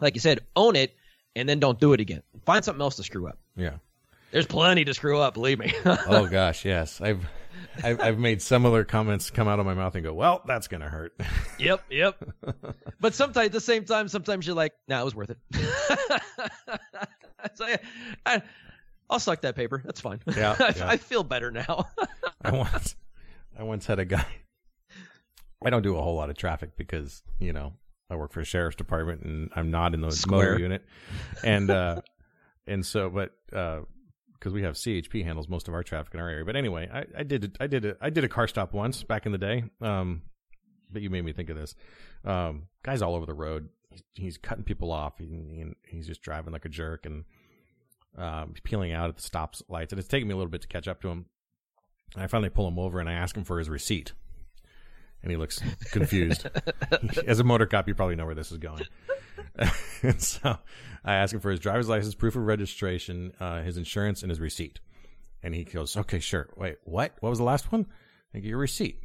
[0.01, 0.95] like you said, own it
[1.37, 2.23] and then don't do it again.
[2.45, 3.39] Find something else to screw up.
[3.57, 3.77] Yeah.
[4.31, 5.75] There's plenty to screw up, believe me.
[5.85, 7.01] Oh gosh, yes.
[7.01, 7.27] I've,
[7.83, 10.89] I've I've made similar comments come out of my mouth and go, well, that's gonna
[10.89, 11.15] hurt.
[11.59, 12.25] Yep, yep.
[12.99, 15.39] but sometimes at the same time, sometimes you're like, nah, it was worth it.
[17.55, 17.79] so I,
[18.27, 18.43] I,
[19.09, 19.81] I'll suck that paper.
[19.85, 20.19] That's fine.
[20.27, 20.89] Yeah, I, yeah.
[20.89, 21.87] I feel better now.
[22.43, 22.97] I once,
[23.57, 24.27] I once had a guy.
[25.65, 27.75] I don't do a whole lot of traffic because you know
[28.13, 30.53] I work for the sheriff's department and I'm not in the Square.
[30.53, 30.85] motor unit,
[31.43, 32.01] and uh,
[32.67, 36.45] and so but because we have CHP handles most of our traffic in our area.
[36.45, 39.25] But anyway, I, I did I did a, I did a car stop once back
[39.27, 39.65] in the day.
[39.81, 40.23] Um,
[40.93, 41.75] but you made me think of this.
[42.25, 43.69] Um, guy's all over the road.
[43.89, 45.17] He's, he's cutting people off.
[45.19, 47.25] He, he- he's just driving like a jerk and
[48.19, 49.93] um, peeling out at the stop lights.
[49.93, 51.27] And it's taking me a little bit to catch up to him.
[52.15, 54.13] I finally pull him over and I ask him for his receipt.
[55.23, 55.61] And he looks
[55.93, 56.47] confused.
[57.27, 58.83] As a motor cop, you probably know where this is going.
[60.03, 60.59] and so
[61.05, 64.41] I ask him for his driver's license, proof of registration, uh, his insurance, and his
[64.41, 64.81] receipt.
[65.43, 66.49] And he goes, okay, sure.
[66.57, 67.17] Wait, what?
[67.21, 67.87] What was the last one?
[68.35, 69.01] I get your receipt.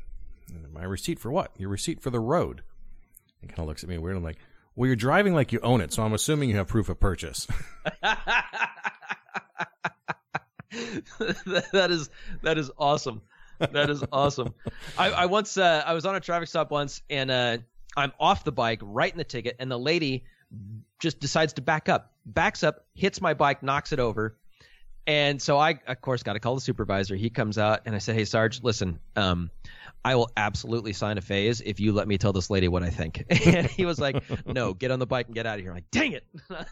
[0.50, 1.52] And my receipt for what?
[1.58, 2.64] Your receipt for the road.
[3.42, 4.18] He kind of looks at me weird.
[4.18, 4.38] I'm like,
[4.76, 7.48] well, you're driving like you own it, so I'm assuming you have proof of purchase.
[11.20, 12.10] that is
[12.44, 13.22] that is awesome.
[13.60, 14.54] That is awesome.
[14.98, 17.58] I, I once uh, I was on a traffic stop once, and uh,
[17.96, 20.26] I'm off the bike, writing the ticket, and the lady
[21.00, 24.38] just decides to back up, backs up, hits my bike, knocks it over,
[25.06, 27.16] and so I of course got to call the supervisor.
[27.16, 29.50] He comes out, and I say, "Hey, Sarge, listen, um,
[30.04, 32.90] I will absolutely sign a phase if you let me tell this lady what I
[32.90, 35.72] think." And he was like, "No, get on the bike and get out of here."
[35.72, 36.26] I'm like, "Dang it!"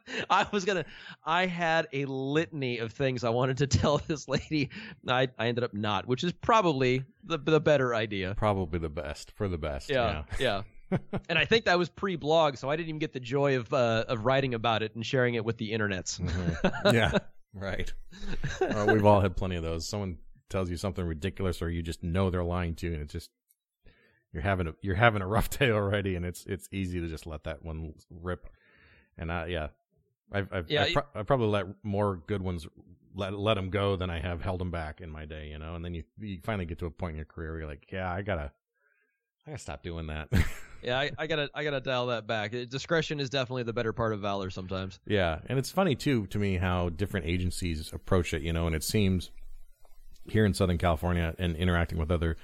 [0.30, 0.84] I was gonna.
[1.24, 4.70] I had a litany of things I wanted to tell this lady.
[5.06, 8.34] I I ended up not, which is probably the the better idea.
[8.36, 9.90] Probably the best for the best.
[9.90, 10.62] Yeah, yeah.
[11.28, 14.04] and I think that was pre-blog, so I didn't even get the joy of uh,
[14.08, 16.20] of writing about it and sharing it with the internets.
[16.84, 16.92] Yeah.
[16.92, 17.18] yeah.
[17.54, 17.92] Right.
[18.60, 19.86] Uh, we've all had plenty of those.
[19.86, 20.18] Someone
[20.48, 23.30] tells you something ridiculous, or you just know they're lying to you, and it's just
[24.32, 27.26] you're having a you're having a rough day already, and it's it's easy to just
[27.26, 28.48] let that one rip.
[29.18, 29.68] And I yeah,
[30.32, 32.66] I've I've, Yeah, I've, pro- I've probably let more good ones
[33.14, 35.48] let let them go than I have held them back in my day.
[35.48, 37.60] You know, and then you you finally get to a point in your career where
[37.60, 38.52] you're like, yeah, I gotta
[39.46, 40.28] I gotta stop doing that.
[40.82, 42.52] yeah, I, I gotta I gotta dial that back.
[42.68, 45.00] Discretion is definitely the better part of valor sometimes.
[45.06, 48.76] Yeah, and it's funny too to me how different agencies approach it, you know, and
[48.76, 49.30] it seems
[50.28, 52.36] here in Southern California and interacting with other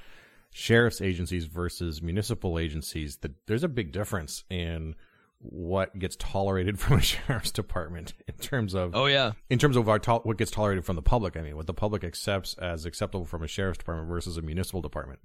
[0.51, 4.95] sheriff's agencies versus municipal agencies that there's a big difference in
[5.41, 9.89] what gets tolerated from a sheriff's department in terms of Oh yeah, in terms of
[9.89, 11.37] our tol- what gets tolerated from the public.
[11.37, 14.83] I mean, what the public accepts as acceptable from a sheriff's department versus a municipal
[14.83, 15.21] department.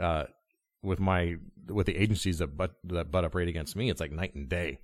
[0.00, 0.24] Uh,
[0.82, 1.36] with my
[1.68, 4.48] with the agencies that butt that butt up right against me, it's like night and
[4.48, 4.78] day.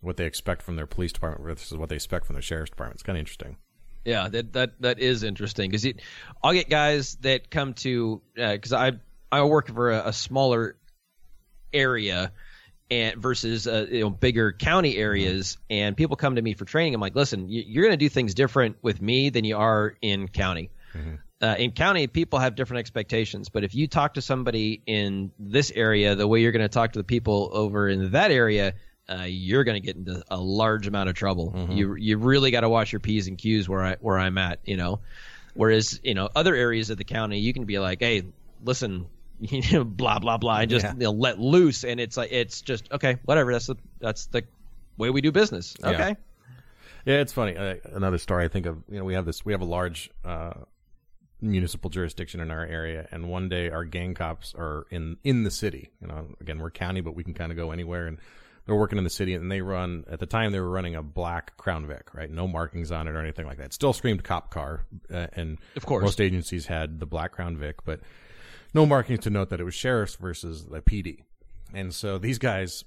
[0.00, 2.96] what they expect from their police department versus what they expect from their sheriff's department.
[2.96, 3.56] It's kind of interesting.
[4.04, 5.86] Yeah, that that that is interesting because
[6.42, 8.92] I'll get guys that come to because uh, I
[9.30, 10.76] I work for a, a smaller
[11.72, 12.32] area
[12.90, 16.94] and versus uh, you know bigger county areas and people come to me for training
[16.94, 20.28] i'm like listen you're going to do things different with me than you are in
[20.28, 21.14] county mm-hmm.
[21.42, 25.70] uh, in county people have different expectations but if you talk to somebody in this
[25.74, 28.74] area the way you're going to talk to the people over in that area
[29.10, 31.72] uh, you're going to get into a large amount of trouble mm-hmm.
[31.72, 34.60] you you really got to watch your p's and q's where i where i'm at
[34.64, 35.00] you know
[35.54, 38.22] whereas you know other areas of the county you can be like hey
[38.64, 39.06] listen
[39.40, 40.92] you know, blah blah blah, and just yeah.
[40.92, 43.52] you know, let loose, and it's like it's just okay, whatever.
[43.52, 44.44] That's the that's the
[44.96, 45.76] way we do business.
[45.82, 46.16] Okay.
[47.06, 47.56] Yeah, yeah it's funny.
[47.56, 48.82] Uh, another story I think of.
[48.90, 49.44] You know, we have this.
[49.44, 50.54] We have a large uh,
[51.40, 55.52] municipal jurisdiction in our area, and one day our gang cops are in in the
[55.52, 55.90] city.
[56.00, 58.18] You know, again we're county, but we can kind of go anywhere and.
[58.66, 60.04] They're working in the city, and they run.
[60.10, 62.30] At the time, they were running a black Crown Vic, right?
[62.30, 63.72] No markings on it or anything like that.
[63.72, 67.76] Still screamed cop car, uh, and of course, most agencies had the black Crown Vic,
[67.86, 68.00] but
[68.74, 71.24] no markings to note that it was sheriffs versus the PD.
[71.72, 72.84] And so these guys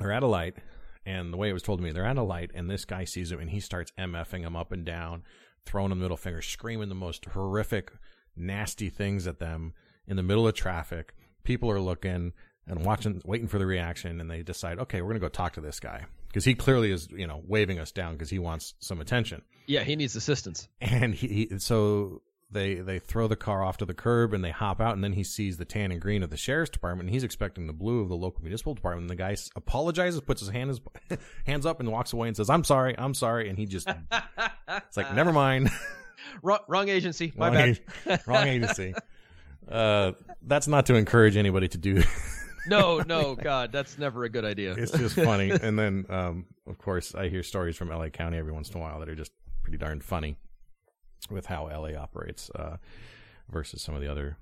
[0.00, 0.56] are at a light,
[1.04, 3.04] and the way it was told to me, they're at a light, and this guy
[3.04, 5.24] sees him, and he starts MFing them up and down,
[5.64, 7.92] throwing them the middle finger, screaming the most horrific,
[8.36, 9.72] nasty things at them
[10.06, 11.14] in the middle of traffic.
[11.44, 12.32] People are looking
[12.66, 15.54] and watching, waiting for the reaction, and they decide, okay, we're going to go talk
[15.54, 18.74] to this guy because he clearly is, you know, waving us down because he wants
[18.78, 19.42] some attention.
[19.66, 20.68] Yeah, he needs assistance.
[20.80, 24.50] And he, he so they they throw the car off to the curb and they
[24.50, 27.14] hop out and then he sees the tan and green of the sheriff's department and
[27.14, 29.02] he's expecting the blue of the local municipal department.
[29.02, 30.80] And the guy apologizes puts his hand his,
[31.46, 33.48] hands up and walks away and says i'm sorry i'm sorry.
[33.48, 33.88] And he just
[34.68, 35.70] it's like never mind.
[36.42, 37.32] Wrong, wrong agency.
[37.36, 38.22] My wrong bad.
[38.26, 38.92] wrong agency.
[39.70, 42.02] Uh, that's not to encourage anybody to do
[42.66, 44.72] no no god that's never a good idea.
[44.72, 45.50] It's just funny.
[45.50, 48.80] And then um, of course i hear stories from la county every once in a
[48.80, 49.32] while that are just
[49.62, 50.36] pretty darn funny
[51.30, 52.76] with how LA operates uh,
[53.50, 54.36] versus some of the other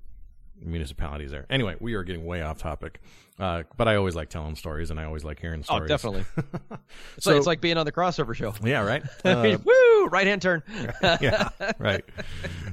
[0.61, 1.47] municipalities there.
[1.51, 3.01] Anyway, we are getting way off topic,
[3.39, 5.85] uh, but I always like telling stories, and I always like hearing stories.
[5.85, 6.25] Oh, definitely.
[7.19, 8.55] so it's like being on the crossover show.
[8.63, 9.03] Yeah, right.
[9.25, 10.07] Uh, Woo!
[10.07, 10.63] Right hand turn.
[11.21, 11.49] yeah,
[11.79, 12.05] right.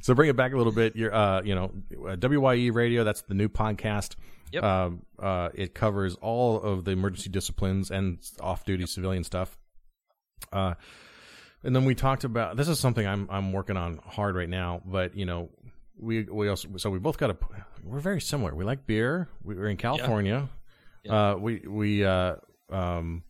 [0.01, 0.95] So bring it back a little bit.
[0.95, 1.72] You're, uh, you know,
[2.20, 3.04] WYE Radio.
[3.04, 4.16] That's the new podcast.
[4.51, 4.64] Yep.
[4.64, 9.58] Um, uh, it covers all of the emergency disciplines and off-duty civilian stuff.
[10.51, 10.76] Uh,
[11.64, 14.82] and then we talked about this is something I'm I'm working on hard right now,
[14.86, 15.49] but you know,
[15.97, 17.38] we we also so we both got a
[17.84, 18.53] we're very similar.
[18.53, 19.30] We like beer.
[19.43, 20.49] We, are in California.
[21.03, 21.11] Yeah.
[21.11, 21.32] Yeah.
[21.32, 22.36] Uh, we we uh,
[22.70, 23.24] um,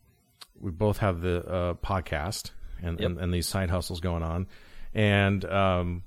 [0.58, 2.50] we both have the uh, podcast
[2.82, 3.10] and, yep.
[3.10, 4.46] and, and these side hustles going on,
[4.92, 6.02] and um,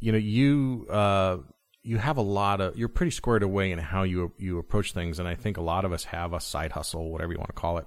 [0.00, 1.38] you know you uh,
[1.82, 5.18] you have a lot of you're pretty squared away in how you you approach things,
[5.18, 7.60] and I think a lot of us have a side hustle, whatever you want to
[7.60, 7.86] call it,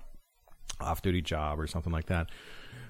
[0.82, 2.28] off duty job or something like that.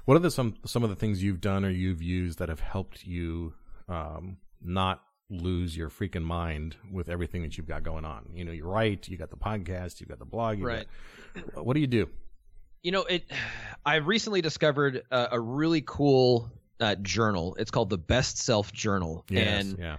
[0.06, 2.60] What are the some some of the things you've done or you've used that have
[2.60, 3.54] helped you
[3.88, 8.30] um, not lose your freaking mind with everything that you've got going on?
[8.34, 10.88] You know, you write, you got the podcast, you've got the blog, right?
[11.34, 12.10] Got, what do you do?
[12.82, 13.24] You know, it.
[13.86, 16.51] I recently discovered a, a really cool
[16.82, 17.56] uh, journal.
[17.58, 19.97] It's called the Best Self Journal, yes, and yeah.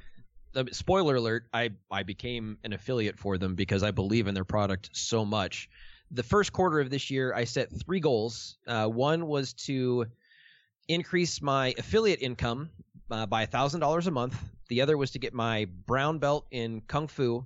[0.52, 4.44] The, spoiler alert: I I became an affiliate for them because I believe in their
[4.44, 5.70] product so much
[6.14, 8.56] the first quarter of this year, I set three goals.
[8.66, 10.06] Uh, one was to
[10.88, 12.70] increase my affiliate income
[13.10, 14.38] uh, by $1,000 a month.
[14.68, 17.44] The other was to get my brown belt in Kung Fu.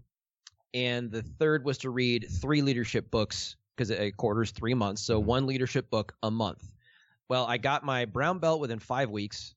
[0.74, 5.02] And the third was to read three leadership books because a quarter is three months.
[5.02, 6.62] So one leadership book a month.
[7.28, 9.54] Well, I got my brown belt within five weeks.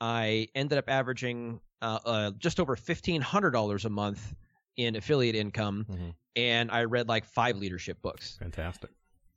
[0.00, 4.34] I ended up averaging uh, uh, just over $1,500 a month
[4.84, 5.86] in affiliate income.
[5.90, 8.36] Mm-hmm and I read like five leadership books.
[8.38, 8.90] Fantastic.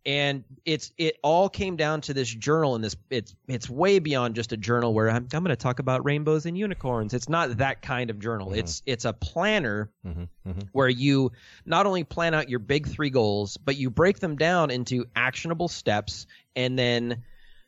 [0.05, 4.35] And it's it all came down to this journal and this it's it's way beyond
[4.35, 7.13] just a journal where I'm I'm going to talk about rainbows and unicorns.
[7.13, 8.47] It's not that kind of journal.
[8.49, 8.59] Mm-hmm.
[8.59, 10.23] It's it's a planner mm-hmm.
[10.45, 10.59] Mm-hmm.
[10.73, 11.31] where you
[11.65, 15.69] not only plan out your big 3 goals, but you break them down into actionable
[15.69, 17.23] steps and then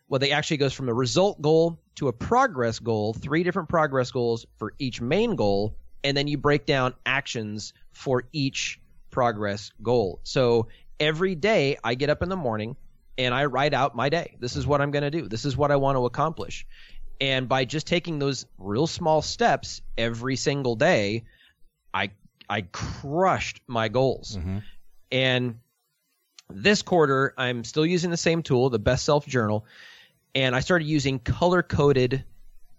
[0.09, 4.11] well they actually goes from a result goal to a progress goal, three different progress
[4.11, 8.79] goals for each main goal and then you break down actions for each
[9.09, 10.19] progress goal.
[10.23, 10.67] So
[10.99, 12.75] every day I get up in the morning
[13.17, 14.35] and I write out my day.
[14.39, 15.27] This is what I'm going to do.
[15.27, 16.67] This is what I want to accomplish.
[17.19, 21.23] And by just taking those real small steps every single day,
[21.91, 22.11] I
[22.47, 24.37] I crushed my goals.
[24.37, 24.57] Mm-hmm.
[25.11, 25.55] And
[26.51, 29.65] this quarter, I'm still using the same tool, the Best Self Journal,
[30.35, 32.25] and I started using color coded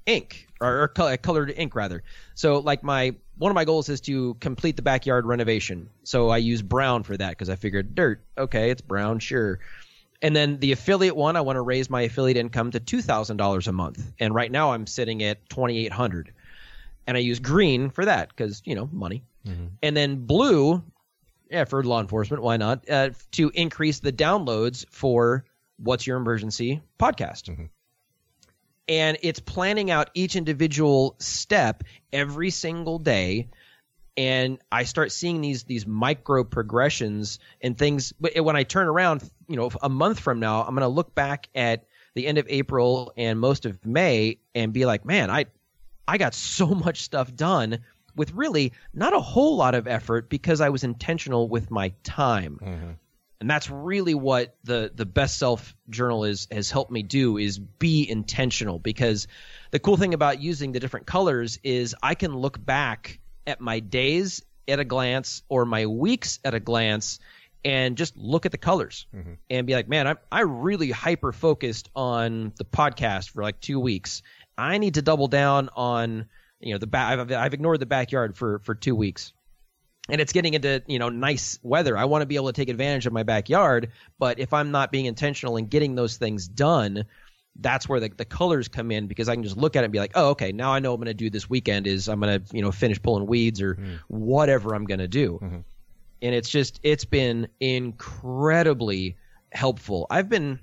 [0.07, 2.03] ink or, or colored ink rather.
[2.35, 5.91] So like my one of my goals is to complete the backyard renovation.
[6.05, 8.25] So I use brown for that because I figured dirt.
[8.39, 9.59] Okay, it's brown, sure.
[10.23, 13.37] And then the affiliate one, I want to raise my affiliate income to two thousand
[13.37, 14.13] dollars a month.
[14.19, 16.33] And right now I'm sitting at twenty eight hundred.
[17.07, 19.23] And I use green for that because you know money.
[19.83, 20.83] And then blue,
[21.51, 22.89] yeah, for law enforcement, why not?
[22.91, 25.45] Uh, to increase the downloads for
[25.77, 27.69] What's Your Emergency podcast.
[28.89, 31.83] And it's planning out each individual step
[32.13, 33.49] every single day.
[34.17, 38.13] And I start seeing these these micro progressions and things.
[38.13, 41.15] But when I turn around, you know, a month from now, I'm going to look
[41.15, 41.85] back at
[42.15, 45.47] the end of April and most of May and be like, man, I
[46.09, 47.81] I got so much stuff done
[48.17, 52.59] with really not a whole lot of effort because I was intentional with my time.
[52.63, 52.91] Mm-hmm.
[53.41, 57.59] And that's really what the the best self journal is has helped me do is
[57.59, 59.29] be intentional because
[59.71, 63.81] the cool thing about using the different colors is I can look back at my
[63.81, 67.19] days at a glance or my weeks at a glance
[67.65, 69.35] and just look at the colors mm-hmm.
[69.51, 73.81] and be like, man, I I really hyper focused on the podcast for like two
[73.81, 74.23] weeks.
[74.57, 76.27] I need to double down on
[76.61, 77.19] you know the back.
[77.19, 79.33] I've, I've ignored the backyard for for two weeks,
[80.09, 81.97] and it's getting into you know nice weather.
[81.97, 84.93] I want to be able to take advantage of my backyard, but if I'm not
[84.93, 87.05] being intentional in getting those things done,
[87.59, 89.93] that's where the, the colors come in because I can just look at it and
[89.93, 92.09] be like, oh, okay, now I know what I'm going to do this weekend is
[92.09, 93.99] I'm going to you know finish pulling weeds or mm.
[94.09, 95.59] whatever I'm going to do, mm-hmm.
[96.23, 99.17] and it's just it's been incredibly
[99.53, 100.07] helpful.
[100.11, 100.61] I've been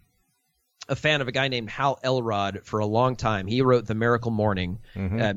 [0.90, 3.48] a fan of a guy named Hal Elrod for a long time.
[3.48, 4.80] He wrote The Miracle Morning.
[5.22, 5.34] Uh,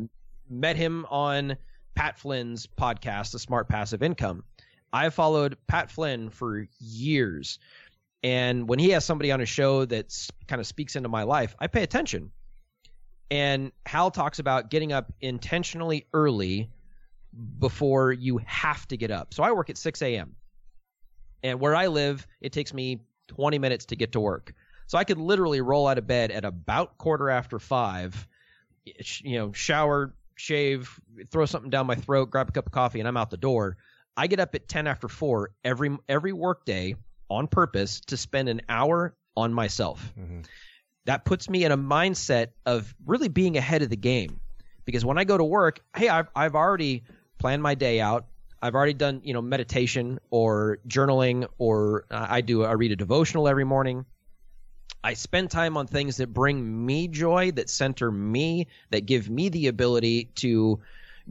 [0.49, 1.57] met him on
[1.97, 4.45] Pat Flynn's podcast, The Smart Passive Income.
[4.93, 7.59] I have followed Pat Flynn for years.
[8.23, 10.15] And when he has somebody on a show that
[10.47, 12.31] kind of speaks into my life, I pay attention.
[13.31, 16.71] And Hal talks about getting up intentionally early
[17.59, 19.35] before you have to get up.
[19.35, 20.37] So I work at 6 a.m.
[21.43, 24.55] And where I live, it takes me 20 minutes to get to work.
[24.87, 28.29] So I could literally roll out of bed at about quarter after five,
[28.87, 33.01] eh, you know, shower, shave, throw something down my throat, grab a cup of coffee,
[33.01, 33.77] and I'm out the door.
[34.17, 36.95] I get up at 10 after four every every workday
[37.29, 40.13] on purpose to spend an hour on myself.
[41.05, 44.41] That puts me in a mindset of really being ahead of the game.
[44.85, 47.03] Because when I go to work, hey, I've, I've already
[47.39, 48.27] planned my day out.
[48.63, 52.97] I've already done, you know, meditation or journaling, or uh, I do I read a
[52.97, 54.07] devotional every morning.
[55.07, 59.49] I spend time on things that bring me joy, that center me, that give me
[59.49, 60.81] the ability to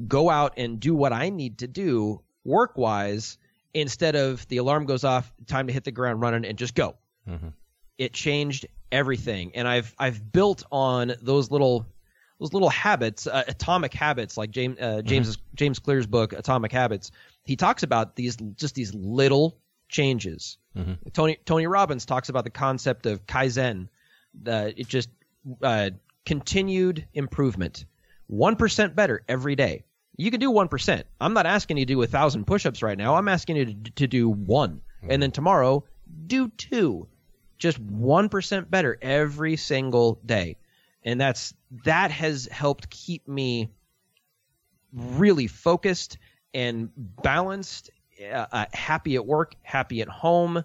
[0.07, 3.37] go out and do what I need to do work wise
[3.73, 6.95] instead of the alarm goes off, time to hit the ground running and just go.
[7.97, 9.51] It changed everything.
[9.55, 11.85] And I've I've built on those little
[12.39, 17.11] those little habits, uh, atomic habits, like James uh, James James Clear's book Atomic Habits.
[17.43, 19.57] He talks about these just these little
[19.89, 20.57] changes.
[21.13, 23.87] Tony Tony Robbins talks about the concept of kaizen,
[24.43, 25.09] the it just
[25.61, 25.91] uh,
[26.25, 27.85] continued improvement,
[28.27, 29.85] one percent better every day.
[30.17, 31.05] You can do one percent.
[31.21, 33.15] I'm not asking you to do a thousand push-ups right now.
[33.15, 35.85] I'm asking you to, to do one, and then tomorrow
[36.27, 37.07] do two,
[37.57, 40.57] just one percent better every single day,
[41.03, 41.53] and that's
[41.85, 43.69] that has helped keep me
[44.93, 46.17] really focused
[46.53, 47.89] and balanced,
[48.21, 50.63] uh, uh, happy at work, happy at home.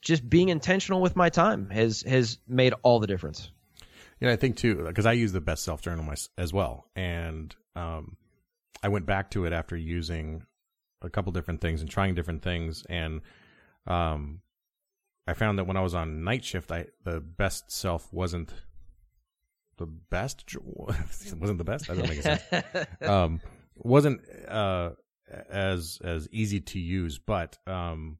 [0.00, 3.50] Just being intentional with my time has has made all the difference.
[4.20, 8.16] Yeah, I think too, because I use the best self journal as well, and um,
[8.82, 10.42] I went back to it after using
[11.02, 13.20] a couple different things and trying different things, and
[13.86, 14.40] um,
[15.26, 18.52] I found that when I was on night shift, I the best self wasn't
[19.76, 20.44] the best.
[20.64, 21.88] wasn't the best.
[21.88, 22.86] That doesn't make sense.
[23.02, 23.40] um,
[23.76, 24.90] wasn't uh,
[25.50, 28.18] as as easy to use, but um,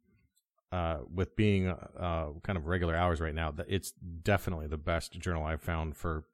[0.72, 3.92] uh, with being uh, kind of regular hours right now, it's
[4.22, 6.24] definitely the best journal I've found for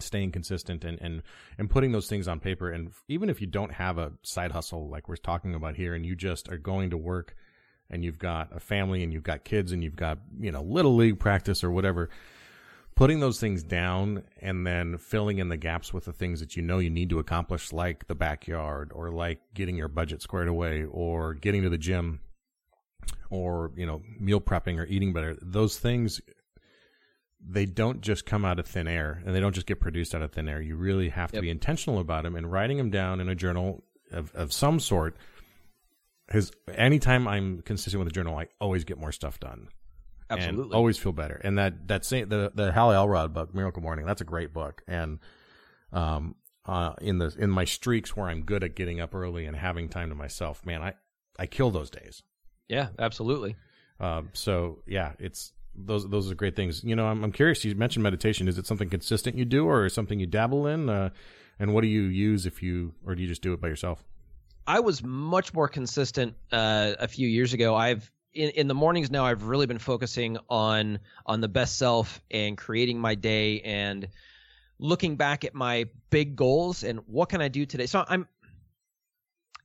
[0.00, 1.22] staying consistent and, and,
[1.58, 2.70] and putting those things on paper.
[2.70, 6.06] And even if you don't have a side hustle like we're talking about here, and
[6.06, 7.34] you just are going to work
[7.90, 10.94] and you've got a family and you've got kids and you've got, you know, little
[10.94, 12.10] league practice or whatever,
[12.98, 16.62] putting those things down and then filling in the gaps with the things that you
[16.62, 20.84] know you need to accomplish, like the backyard or like getting your budget squared away
[20.90, 22.18] or getting to the gym
[23.30, 25.36] or, you know, meal prepping or eating better.
[25.40, 26.20] Those things
[27.40, 30.22] they don't just come out of thin air and they don't just get produced out
[30.22, 30.60] of thin air.
[30.60, 31.42] You really have to Yep.
[31.42, 35.16] be intentional about them and writing them down in a journal of, of some sort.
[36.26, 39.68] Because anytime I'm consistent with a journal, I always get more stuff done.
[40.30, 40.74] Absolutely.
[40.74, 41.40] always feel better.
[41.42, 44.82] And that, that same, the, the Hal Elrod book, Miracle Morning, that's a great book.
[44.86, 45.18] And,
[45.92, 46.34] um,
[46.66, 49.88] uh, in the, in my streaks where I'm good at getting up early and having
[49.88, 50.94] time to myself, man, I,
[51.38, 52.22] I kill those days.
[52.68, 53.56] yeah, absolutely.
[54.00, 56.84] Um, so yeah, it's those those are great things.
[56.84, 57.64] You know, I'm I'm curious.
[57.64, 58.48] You mentioned meditation.
[58.48, 60.88] Is it something consistent you do, or something you dabble in?
[60.88, 61.10] Uh,
[61.58, 64.04] and what do you use if you, or do you just do it by yourself?
[64.66, 67.74] I was much more consistent uh, a few years ago.
[67.74, 69.26] I've in, in the mornings now.
[69.26, 74.08] I've really been focusing on on the best self and creating my day and
[74.78, 77.86] looking back at my big goals and what can I do today.
[77.86, 78.28] So I'm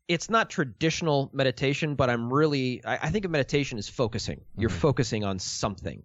[0.07, 4.41] it's not traditional meditation, but I'm really I, I think of meditation as focusing.
[4.57, 4.79] You're Mm-hmm.
[4.79, 6.03] focusing on something.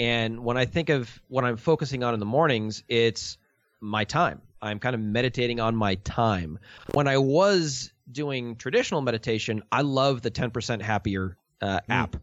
[0.00, 3.38] And when I think of what I'm focusing on in the mornings, it's
[3.80, 4.42] my time.
[4.60, 6.58] I'm kind of meditating on my time.
[6.92, 12.16] When I was doing traditional meditation, I love the 10% happier uh, app.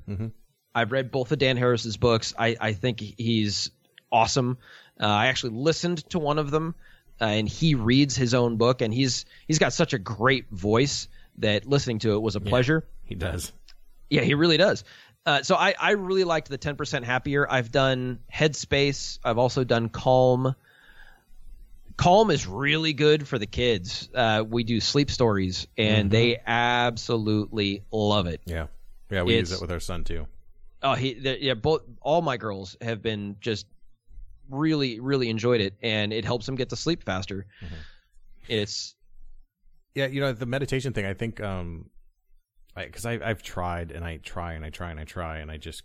[0.74, 2.34] I've read both of Dan Harris's books.
[2.38, 3.72] I, I think he's
[4.12, 4.58] awesome.
[5.00, 6.76] Uh, I actually listened to one of them,
[7.22, 11.08] uh, and he reads his own book, and he's he's got such a great voice
[11.38, 12.86] that listening to it was a pleasure.
[13.04, 13.52] He does.
[14.10, 14.84] Yeah, he really does.
[15.26, 17.48] Uh, so I, I really liked the 10% happier.
[17.50, 19.18] I've done Headspace.
[19.24, 20.56] I've also done Calm.
[21.98, 24.08] Calm is really good for the kids.
[24.14, 28.42] Uh, we do sleep stories, and they absolutely love it.
[28.46, 28.68] Yeah,
[29.10, 29.24] yeah.
[29.24, 30.28] We use It's- it with our son too.
[30.84, 33.66] Oh, he, the, yeah, both all my girls have been just
[34.50, 37.48] really, really enjoyed it, and it helps them get to sleep faster.
[38.48, 38.94] It's
[39.96, 41.06] Yeah, you know the meditation thing.
[41.06, 41.90] I think um,
[42.76, 45.50] I because I, I've tried and I try and I try and I try and
[45.50, 45.82] I just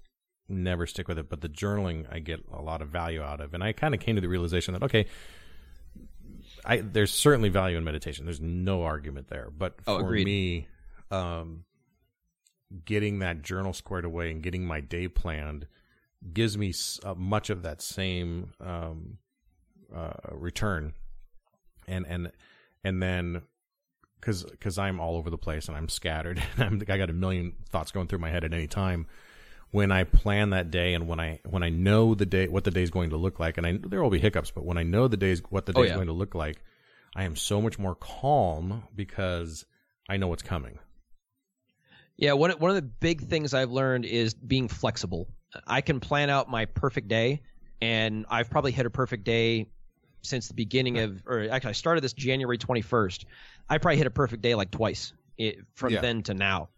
[0.49, 1.31] never stick with it.
[1.31, 4.01] But the journaling I get a lot of value out of, and I kind of
[4.01, 5.07] came to the realization that okay,
[6.65, 8.25] I there's certainly value in meditation.
[8.27, 9.49] There's no argument there.
[9.57, 10.27] But Oh, for agreed.
[10.27, 10.69] me,
[11.11, 11.65] um,
[12.85, 15.67] getting that journal squared away and getting my day planned
[16.33, 16.73] gives me
[17.05, 19.19] uh, much of that same um,
[19.95, 20.93] uh, return,
[21.89, 22.31] and and
[22.85, 23.43] and then
[24.21, 26.43] because because I'm all over the place and I'm scattered.
[26.59, 29.07] I'm, I got a million thoughts going through my head at any time.
[29.73, 32.71] When I plan that day and when I when I know the day what the
[32.73, 34.83] day is going to look like, and I there will be hiccups, but when I
[34.83, 35.95] know the days what the day Oh, is yeah.
[35.95, 36.63] going to look like,
[37.15, 39.65] I am so much more calm because
[40.09, 40.79] I know what's coming.
[42.21, 45.27] Yeah, one one of the big things I've learned is being flexible.
[45.67, 47.41] I can plan out my perfect day,
[47.81, 49.67] and I've probably hit a perfect day
[50.23, 53.25] since the beginning of, or actually, I started this January 21st.
[53.71, 56.03] I probably hit a perfect day like twice it, from Yeah.
[56.03, 56.69] then to now.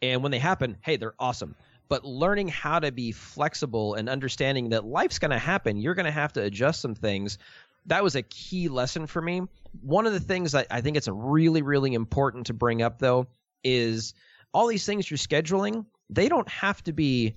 [0.00, 1.56] And when they happen, hey, they're awesome.
[1.88, 6.06] But learning how to be flexible and understanding that life's going to happen, you're going
[6.06, 7.38] to have to adjust some things.
[7.86, 9.42] That was a key lesson for me.
[9.80, 13.26] One of the things that I think it's really, really important to bring up, though,
[13.64, 14.14] is
[14.52, 17.36] all these things you're scheduling, they don't have to be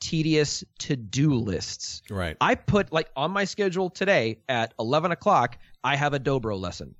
[0.00, 2.02] tedious to do lists.
[2.10, 2.36] Right.
[2.40, 6.94] I put like on my schedule today at 11 o'clock, I have a dobro lesson.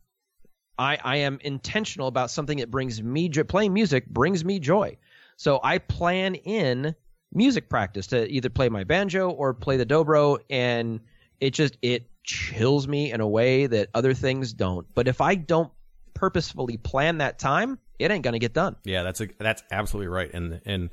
[0.79, 3.45] I, I am intentional about something that brings me joy.
[3.45, 4.97] Playing music brings me joy.
[5.37, 6.95] So I plan in
[7.33, 10.39] music practice to either play my banjo or play the dobro.
[10.51, 11.01] And
[11.41, 14.87] it just, it chills me in a way that other things don't.
[14.95, 15.73] But if I don't
[16.19, 18.77] purposefully plan that time, it ain't going to get done.
[18.85, 20.91] Yeah, that's a, that's absolutely right, and and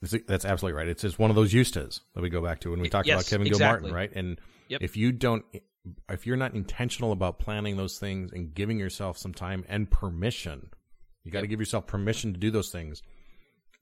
[0.00, 0.88] that's- absolutely right.
[0.88, 3.22] It's just one of those ustas that we go back to when we talk Yes,
[3.22, 3.88] about Kevin exactly.
[3.90, 4.12] Gilmartin, right?
[4.14, 4.82] And Yep.
[4.82, 5.44] if you don't,
[6.08, 10.70] if you're not intentional about planning those things and giving yourself some time and permission,
[11.24, 13.02] you got to give yourself permission to do those things.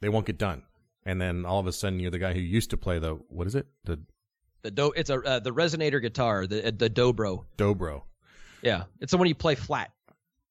[0.01, 0.62] They won't get done,
[1.05, 3.47] and then all of a sudden you're the guy who used to play the what
[3.47, 4.01] is it, the
[4.62, 7.45] The do, it's a uh, the resonator guitar, the the dobro.
[7.59, 8.03] dobro.
[8.62, 9.91] Yeah, it's the one you play flat.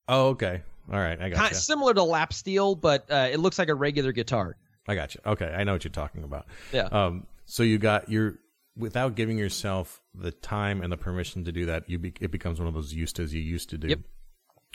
[0.10, 1.58] Oh, okay, all right, I got Kind you.
[1.58, 4.58] similar to lap steel, but uh, it looks like a regular guitar.
[4.88, 5.22] I got you.
[5.26, 6.48] Okay, I know what you're talking about.
[6.74, 6.86] Yeah.
[6.86, 8.40] Um, so you got your
[8.76, 12.60] without giving yourself the time and the permission to do that, you be, it becomes
[12.60, 13.90] one of those used as you used to do.
[13.90, 14.00] Yep.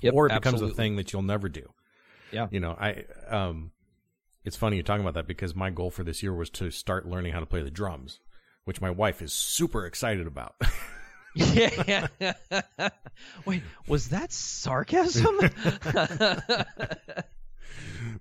[0.03, 1.73] Yep, or it becomes a thing that you'll never do.
[2.31, 2.49] Yeah.
[2.51, 3.71] You know, I um,
[4.45, 7.09] it's funny you're talking about that because my goal for this year was to start
[7.09, 8.21] learning how to play the drums,
[8.65, 10.55] which my wife is super excited about.
[11.35, 12.07] Yeah.
[13.47, 15.39] Wait, was that sarcasm?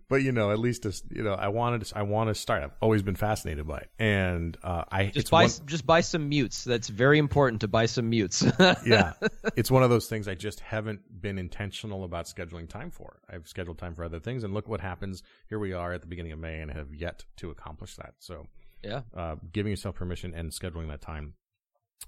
[0.09, 2.63] but you know, at least it's- you know, I wanted to, I want to start.
[2.63, 6.29] I've always been fascinated by it, and uh, I just buy one- just buy some
[6.29, 6.63] mutes.
[6.63, 8.43] That's very important to buy some mutes.
[8.85, 9.13] yeah,
[9.55, 13.19] it's one of those things I just haven't been intentional about scheduling time for.
[13.29, 15.23] I've scheduled time for other things, and look what happens.
[15.49, 18.13] Here we are at the beginning of May, and have yet to accomplish that.
[18.19, 18.47] So,
[18.83, 19.01] yeah.
[19.15, 21.33] uh, giving yourself permission and scheduling that time.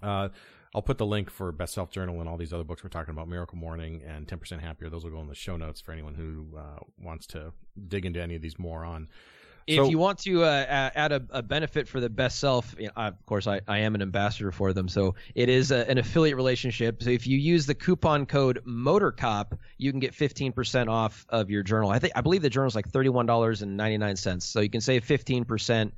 [0.01, 0.29] Uh,
[0.75, 3.13] I'll put the link for Best Self Journal and all these other books we're talking
[3.13, 4.89] about, Miracle Morning and 10% Happier.
[4.89, 7.53] Those will go in the show notes for anyone who uh, wants to
[7.87, 9.07] dig into any of these more on.
[9.67, 12.87] If So- you want to uh, add a, a benefit for the best self, you
[12.87, 14.89] know, I- of course, I, I am an ambassador for them.
[14.89, 17.01] So it is a, an affiliate relationship.
[17.01, 21.63] So if you use the coupon code MotorCop, you can get 15% off of your
[21.63, 21.89] journal.
[21.89, 24.41] I think I believe the journal is like $31.99.
[24.41, 25.91] So you can save 15%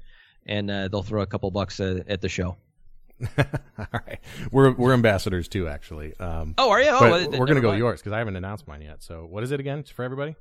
[0.45, 2.57] and uh, they'll throw a couple bucks uh, at the show.
[3.77, 4.19] All right,
[4.51, 6.15] we're we're ambassadors too, actually.
[6.19, 6.89] Um, Oh, are you?
[6.89, 7.79] Oh, well, we're gonna go mind.
[7.79, 9.01] yours because I haven't announced mine yet.
[9.01, 10.35] So what is it again for everybody?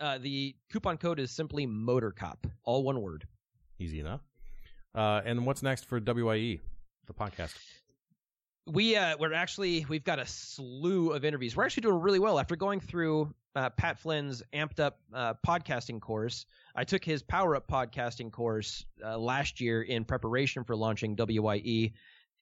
[0.00, 3.26] Uh, the coupon code is simply Motor Cop, all one word.
[3.78, 4.20] Easy enough.
[4.94, 6.60] Uh, and what's next for WYE,
[7.06, 7.54] the podcast?
[8.68, 12.38] we uh we're actually we've got a slew of interviews we're actually doing really well
[12.38, 16.46] after going through uh, pat flynn's amped up uh, podcasting course
[16.76, 21.90] i took his power up podcasting course uh, last year in preparation for launching wye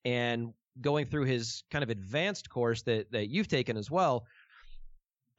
[0.05, 4.25] and going through his kind of advanced course that that you've taken as well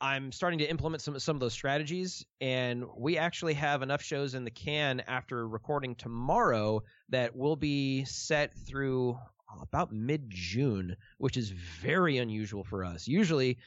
[0.01, 4.33] i'm starting to implement some some of those strategies and we actually have enough shows
[4.35, 9.17] in the can after recording tomorrow that will be set through
[9.61, 13.07] about mid June, which is very unusual for us.
[13.07, 13.57] Usually,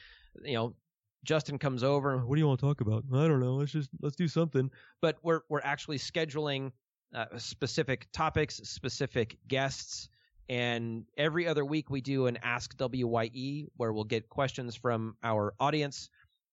[0.43, 0.75] you know,
[1.23, 3.03] Justin comes over and what do you want to talk about?
[3.13, 3.55] I don't know.
[3.55, 4.69] Let's just let's do something.
[5.01, 6.71] But we're we're actually scheduling
[7.13, 10.09] uh, specific topics, specific guests,
[10.49, 15.53] and every other week we do an Ask WYE where we'll get questions from our
[15.59, 16.09] audience.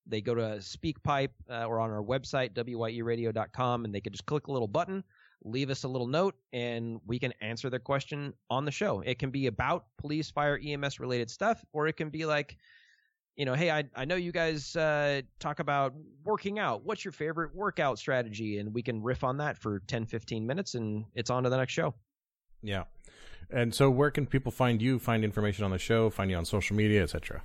[0.06, 4.48] They go to SpeakPipe uh, or on our website wyeradio.com and they can just click
[4.48, 5.04] a little button
[5.44, 9.00] leave us a little note and we can answer their question on the show.
[9.00, 12.56] It can be about police, fire, EMS related stuff, or it can be like,
[13.36, 15.94] you know, hey, I, I know you guys uh, talk about
[16.24, 16.84] working out.
[16.84, 18.58] What's your favorite workout strategy?
[18.58, 21.56] And we can riff on that for 10, 15 minutes and it's on to the
[21.56, 21.94] next show.
[22.62, 22.84] Yeah.
[23.52, 24.98] And so, where can people find you?
[24.98, 26.10] Find information on the show?
[26.10, 27.42] Find you on social media, etc.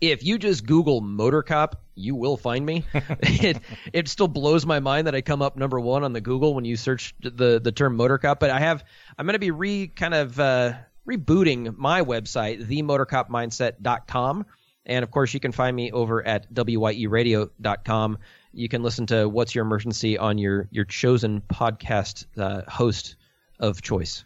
[0.00, 2.84] If you just Google Motor Cop, you will find me.
[2.94, 3.58] it
[3.92, 6.64] it still blows my mind that I come up number one on the Google when
[6.64, 8.40] you search the the term Motor Cop.
[8.40, 8.82] But I have
[9.18, 10.72] I'm going to be re kind of uh,
[11.06, 14.46] rebooting my website, themotorcopmindset.com,
[14.86, 18.18] and of course you can find me over at wyeradio.com.
[18.52, 23.16] You can listen to What's Your Emergency on your your chosen podcast uh, host
[23.58, 24.24] of choice.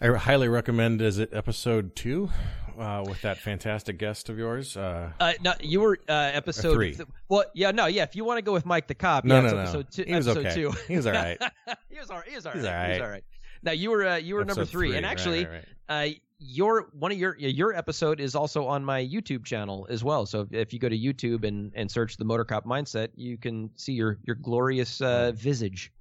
[0.00, 1.02] I highly recommend.
[1.02, 2.30] Is it episode two
[2.78, 4.76] uh, with that fantastic guest of yours?
[4.76, 6.94] Uh, Uh, no, you were uh, episode three.
[6.94, 8.04] th- well, yeah, no, yeah.
[8.04, 9.60] If you want to go with Mike the cop, No, yeah, no, it's no.
[9.60, 10.04] episode two.
[10.04, 10.54] He was episode okay.
[10.54, 10.72] two.
[10.88, 11.38] He was all right.
[11.90, 12.28] he was all right.
[12.28, 12.64] He was all right.
[12.64, 13.24] all He was all right.
[13.62, 16.06] Now you were uh, you were number three, three, and right, actually, right, uh,
[16.38, 20.24] your one of your your episode is also on my YouTube channel as well.
[20.24, 23.36] So if, if you go to YouTube and and search the Motor Cop Mindset, you
[23.36, 25.92] can see your your glorious uh, visage.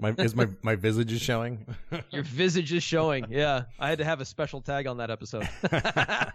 [0.00, 1.66] My is my my visage is showing.
[2.10, 3.26] Your visage is showing.
[3.28, 5.48] Yeah, I had to have a special tag on that episode.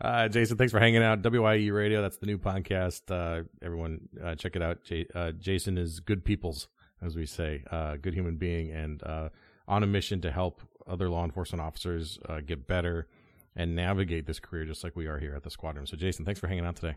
[0.00, 1.22] Uh, Jason, thanks for hanging out.
[1.22, 3.10] WYE Radio, that's the new podcast.
[3.10, 4.84] Uh, everyone, uh, check it out.
[4.84, 6.68] J- uh, Jason is good people's,
[7.02, 9.28] as we say, uh, good human being, and uh,
[9.66, 13.08] on a mission to help other law enforcement officers uh, get better
[13.56, 15.86] and navigate this career just like we are here at the Squad Room.
[15.86, 16.94] So, Jason, thanks for hanging out today.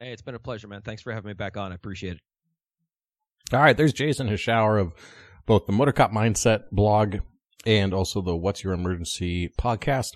[0.00, 0.82] hey, it's been a pleasure, man.
[0.82, 1.70] Thanks for having me back on.
[1.70, 2.20] I appreciate it.
[3.52, 4.94] All right, there's Jason, his shower of
[5.44, 7.16] both the Motor Cop Mindset blog
[7.66, 10.12] and also the What's Your Emergency podcast.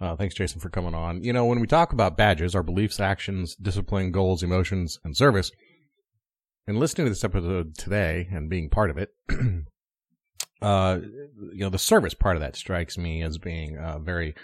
[0.00, 1.22] Uh, thanks, Jason, for coming on.
[1.22, 5.52] You know, when we talk about badges, our beliefs, actions, discipline, goals, emotions, and service,
[6.66, 9.10] and listening to this episode today and being part of it,
[10.62, 11.00] uh,
[11.52, 14.34] you know, the service part of that strikes me as being uh, very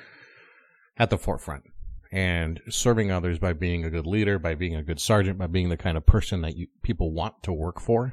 [0.99, 1.63] at the forefront
[2.13, 5.71] and serving others by being a good leader, by being a good sergeant, by being
[5.71, 8.13] the kind of person that you, people want to work for.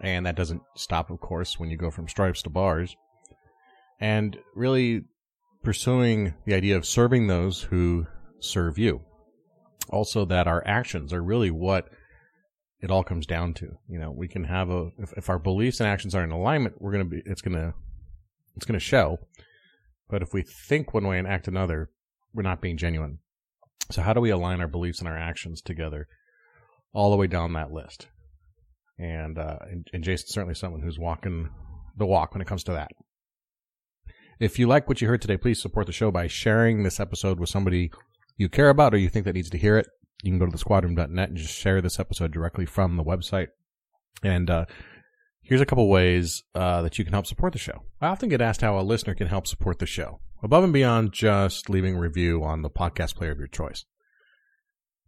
[0.00, 2.96] And that doesn't stop, of course, when you go from stripes to bars.
[4.00, 5.04] And really
[5.62, 8.06] pursuing the idea of serving those who
[8.40, 9.00] serve you.
[9.88, 11.88] Also, that our actions are really what
[12.80, 13.78] it all comes down to.
[13.88, 16.80] You know, we can have a, if, if our beliefs and actions are in alignment,
[16.80, 17.74] we're going to be, it's going to,
[18.56, 19.18] it's going to show.
[20.08, 21.90] But if we think one way and act another,
[22.32, 23.18] we're not being genuine.
[23.90, 26.08] So how do we align our beliefs and our actions together
[26.92, 28.08] all the way down that list?
[28.98, 31.50] And, uh, and, and Jason's certainly someone who's walking
[31.96, 32.90] the walk when it comes to that.
[34.40, 37.38] If you like what you heard today, please support the show by sharing this episode
[37.38, 37.90] with somebody
[38.36, 39.86] you care about or you think that needs to hear it.
[40.22, 43.48] You can go to the squadroom.net and just share this episode directly from the website.
[44.22, 44.64] And, uh,
[45.42, 47.82] here's a couple ways, uh, that you can help support the show.
[48.00, 51.12] I often get asked how a listener can help support the show above and beyond
[51.12, 53.84] just leaving a review on the podcast player of your choice.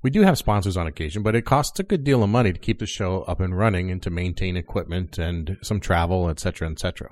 [0.06, 2.60] We do have sponsors on occasion, but it costs a good deal of money to
[2.60, 7.10] keep the show up and running and to maintain equipment and some travel, etc., etc.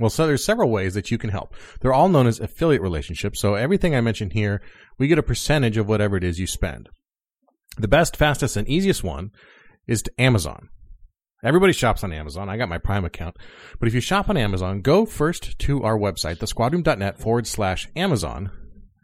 [0.00, 1.54] Well, so there's several ways that you can help.
[1.80, 3.38] They're all known as affiliate relationships.
[3.38, 4.60] So everything I mentioned here,
[4.98, 6.88] we get a percentage of whatever it is you spend.
[7.78, 9.30] The best, fastest, and easiest one
[9.86, 10.70] is to Amazon.
[11.44, 12.48] Everybody shops on Amazon.
[12.48, 13.36] I got my Prime account.
[13.78, 18.50] But if you shop on Amazon, go first to our website, thesquadroom.net forward slash Amazon,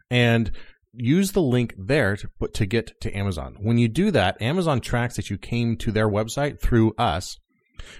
[0.09, 0.51] and
[0.93, 3.57] use the link there to put to get to Amazon.
[3.59, 7.37] When you do that, Amazon tracks that you came to their website through us,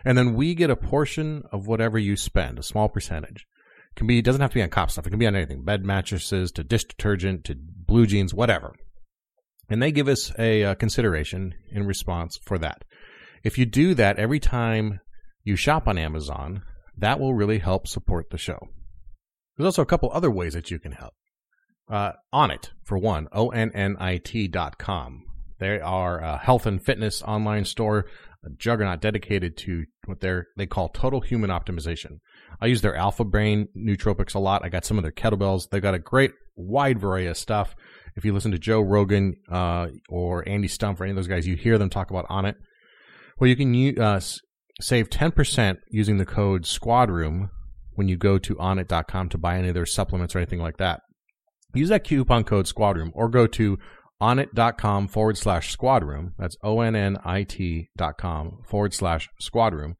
[0.05, 3.47] And then we get a portion of whatever you spend, a small percentage.
[3.91, 5.07] It Can be, it doesn't have to be on cop stuff.
[5.07, 8.75] It can be on anything, bed mattresses to dish detergent to blue jeans, whatever.
[9.69, 12.83] And they give us a, uh consideration in response for that.
[13.43, 14.99] If you do that every time
[15.43, 16.63] you shop on Amazon,
[16.97, 18.67] that will really help support the show.
[19.57, 21.13] There's also a couple other ways that you can help.
[21.91, 25.25] Uh, Onnit, for one, O-N-N-I-T dot com.
[25.59, 28.05] They are a health and fitness online store,
[28.45, 32.19] a juggernaut dedicated to what they're, they call total human optimization.
[32.61, 34.63] I use their Alpha Brain nootropics a lot.
[34.63, 35.69] I got some of their kettlebells.
[35.69, 37.75] They've got a great wide variety of stuff.
[38.15, 41.45] If you listen to Joe Rogan uh, or Andy Stumpf or any of those guys,
[41.45, 42.55] you hear them talk about Onnit.
[43.39, 44.21] Well, you can uh,
[44.79, 47.49] save 10% using the code SQUADROOM
[47.95, 51.01] when you go to onnit.com to buy any of their supplements or anything like that.
[51.73, 53.77] Use that coupon code SQUADROOM or go to
[54.21, 56.33] onnit.com forward slash squadroom.
[56.37, 59.93] That's O-N-N-I-T dot com forward slash squadroom.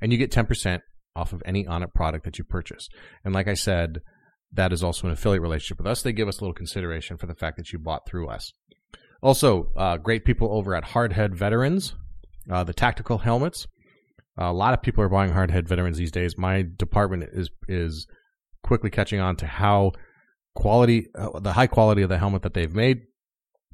[0.00, 0.80] And you get 10%
[1.16, 2.88] off of any Onnit product that you purchase.
[3.24, 4.00] And like I said,
[4.52, 6.02] that is also an affiliate relationship with us.
[6.02, 8.52] They give us a little consideration for the fact that you bought through us.
[9.22, 11.94] Also, uh, great people over at Hardhead Veterans,
[12.50, 13.66] uh, the tactical helmets.
[14.38, 16.38] a lot of people are buying Hardhead Veterans these days.
[16.38, 18.06] My department is is
[18.62, 19.92] quickly catching on to how
[20.54, 23.02] quality, uh, the high quality of the helmet that they've made,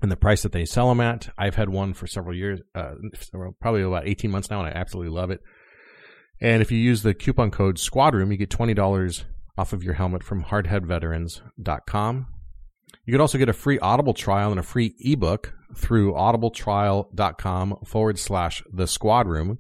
[0.03, 1.29] and the price that they sell them at.
[1.39, 2.95] I've had one for several years, uh,
[3.61, 5.41] probably about eighteen months now, and I absolutely love it.
[6.41, 9.25] And if you use the coupon code SQUADROOM, you get twenty dollars
[9.59, 12.27] off of your helmet from hardheadveterans.com.
[13.05, 18.19] You could also get a free Audible trial and a free ebook through audibletrial.com forward
[18.19, 19.59] slash the squad room.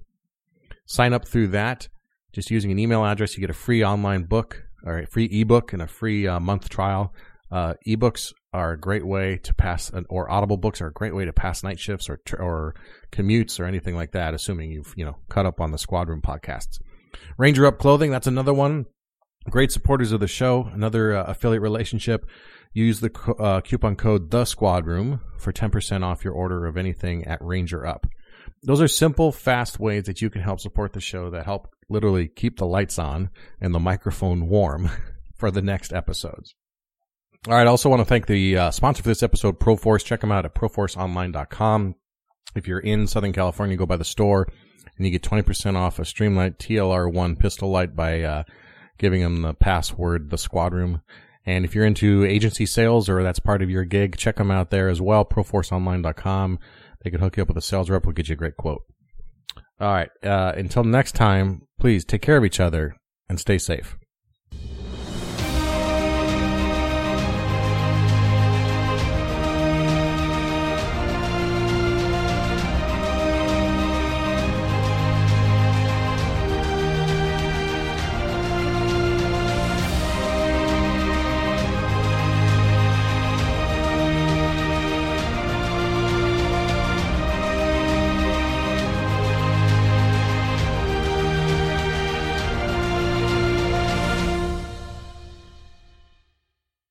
[0.84, 1.88] Sign up through that.
[2.32, 5.72] Just using an email address, you get a free online book or a free ebook
[5.72, 7.12] and a free uh, month trial.
[7.50, 11.24] Uh, ebooks are a great way to pass, or Audible books are a great way
[11.24, 12.74] to pass night shifts or or
[13.12, 14.32] commutes or anything like that.
[14.32, 16.78] Assuming you've you know cut up on the Squad Room podcasts.
[17.38, 18.86] Ranger Up Clothing, that's another one.
[19.48, 20.68] Great supporters of the show.
[20.72, 22.26] Another uh, affiliate relationship.
[22.72, 27.24] Use the uh, coupon code The Squad Room for 10% off your order of anything
[27.24, 28.06] at Ranger Up.
[28.66, 32.26] Those are simple, fast ways that you can help support the show that help literally
[32.26, 33.30] keep the lights on
[33.60, 34.90] and the microphone warm
[35.36, 36.56] for the next episodes.
[37.46, 37.66] All right.
[37.66, 40.04] I also want to thank the uh, sponsor for this episode, Proforce.
[40.04, 41.94] Check them out at proforceonline.com.
[42.56, 44.48] If you're in Southern California, go by the store
[44.96, 48.42] and you get 20% off a Streamlight TLR1 pistol light by uh,
[48.98, 51.02] giving them the password, the squad room.
[51.44, 54.70] And if you're into agency sales or that's part of your gig, check them out
[54.70, 56.58] there as well, proforceonline.com.
[57.06, 58.82] They can hook you up with a sales rep, will get you a great quote.
[59.78, 60.08] All right.
[60.24, 62.96] Uh, until next time, please take care of each other
[63.28, 63.96] and stay safe.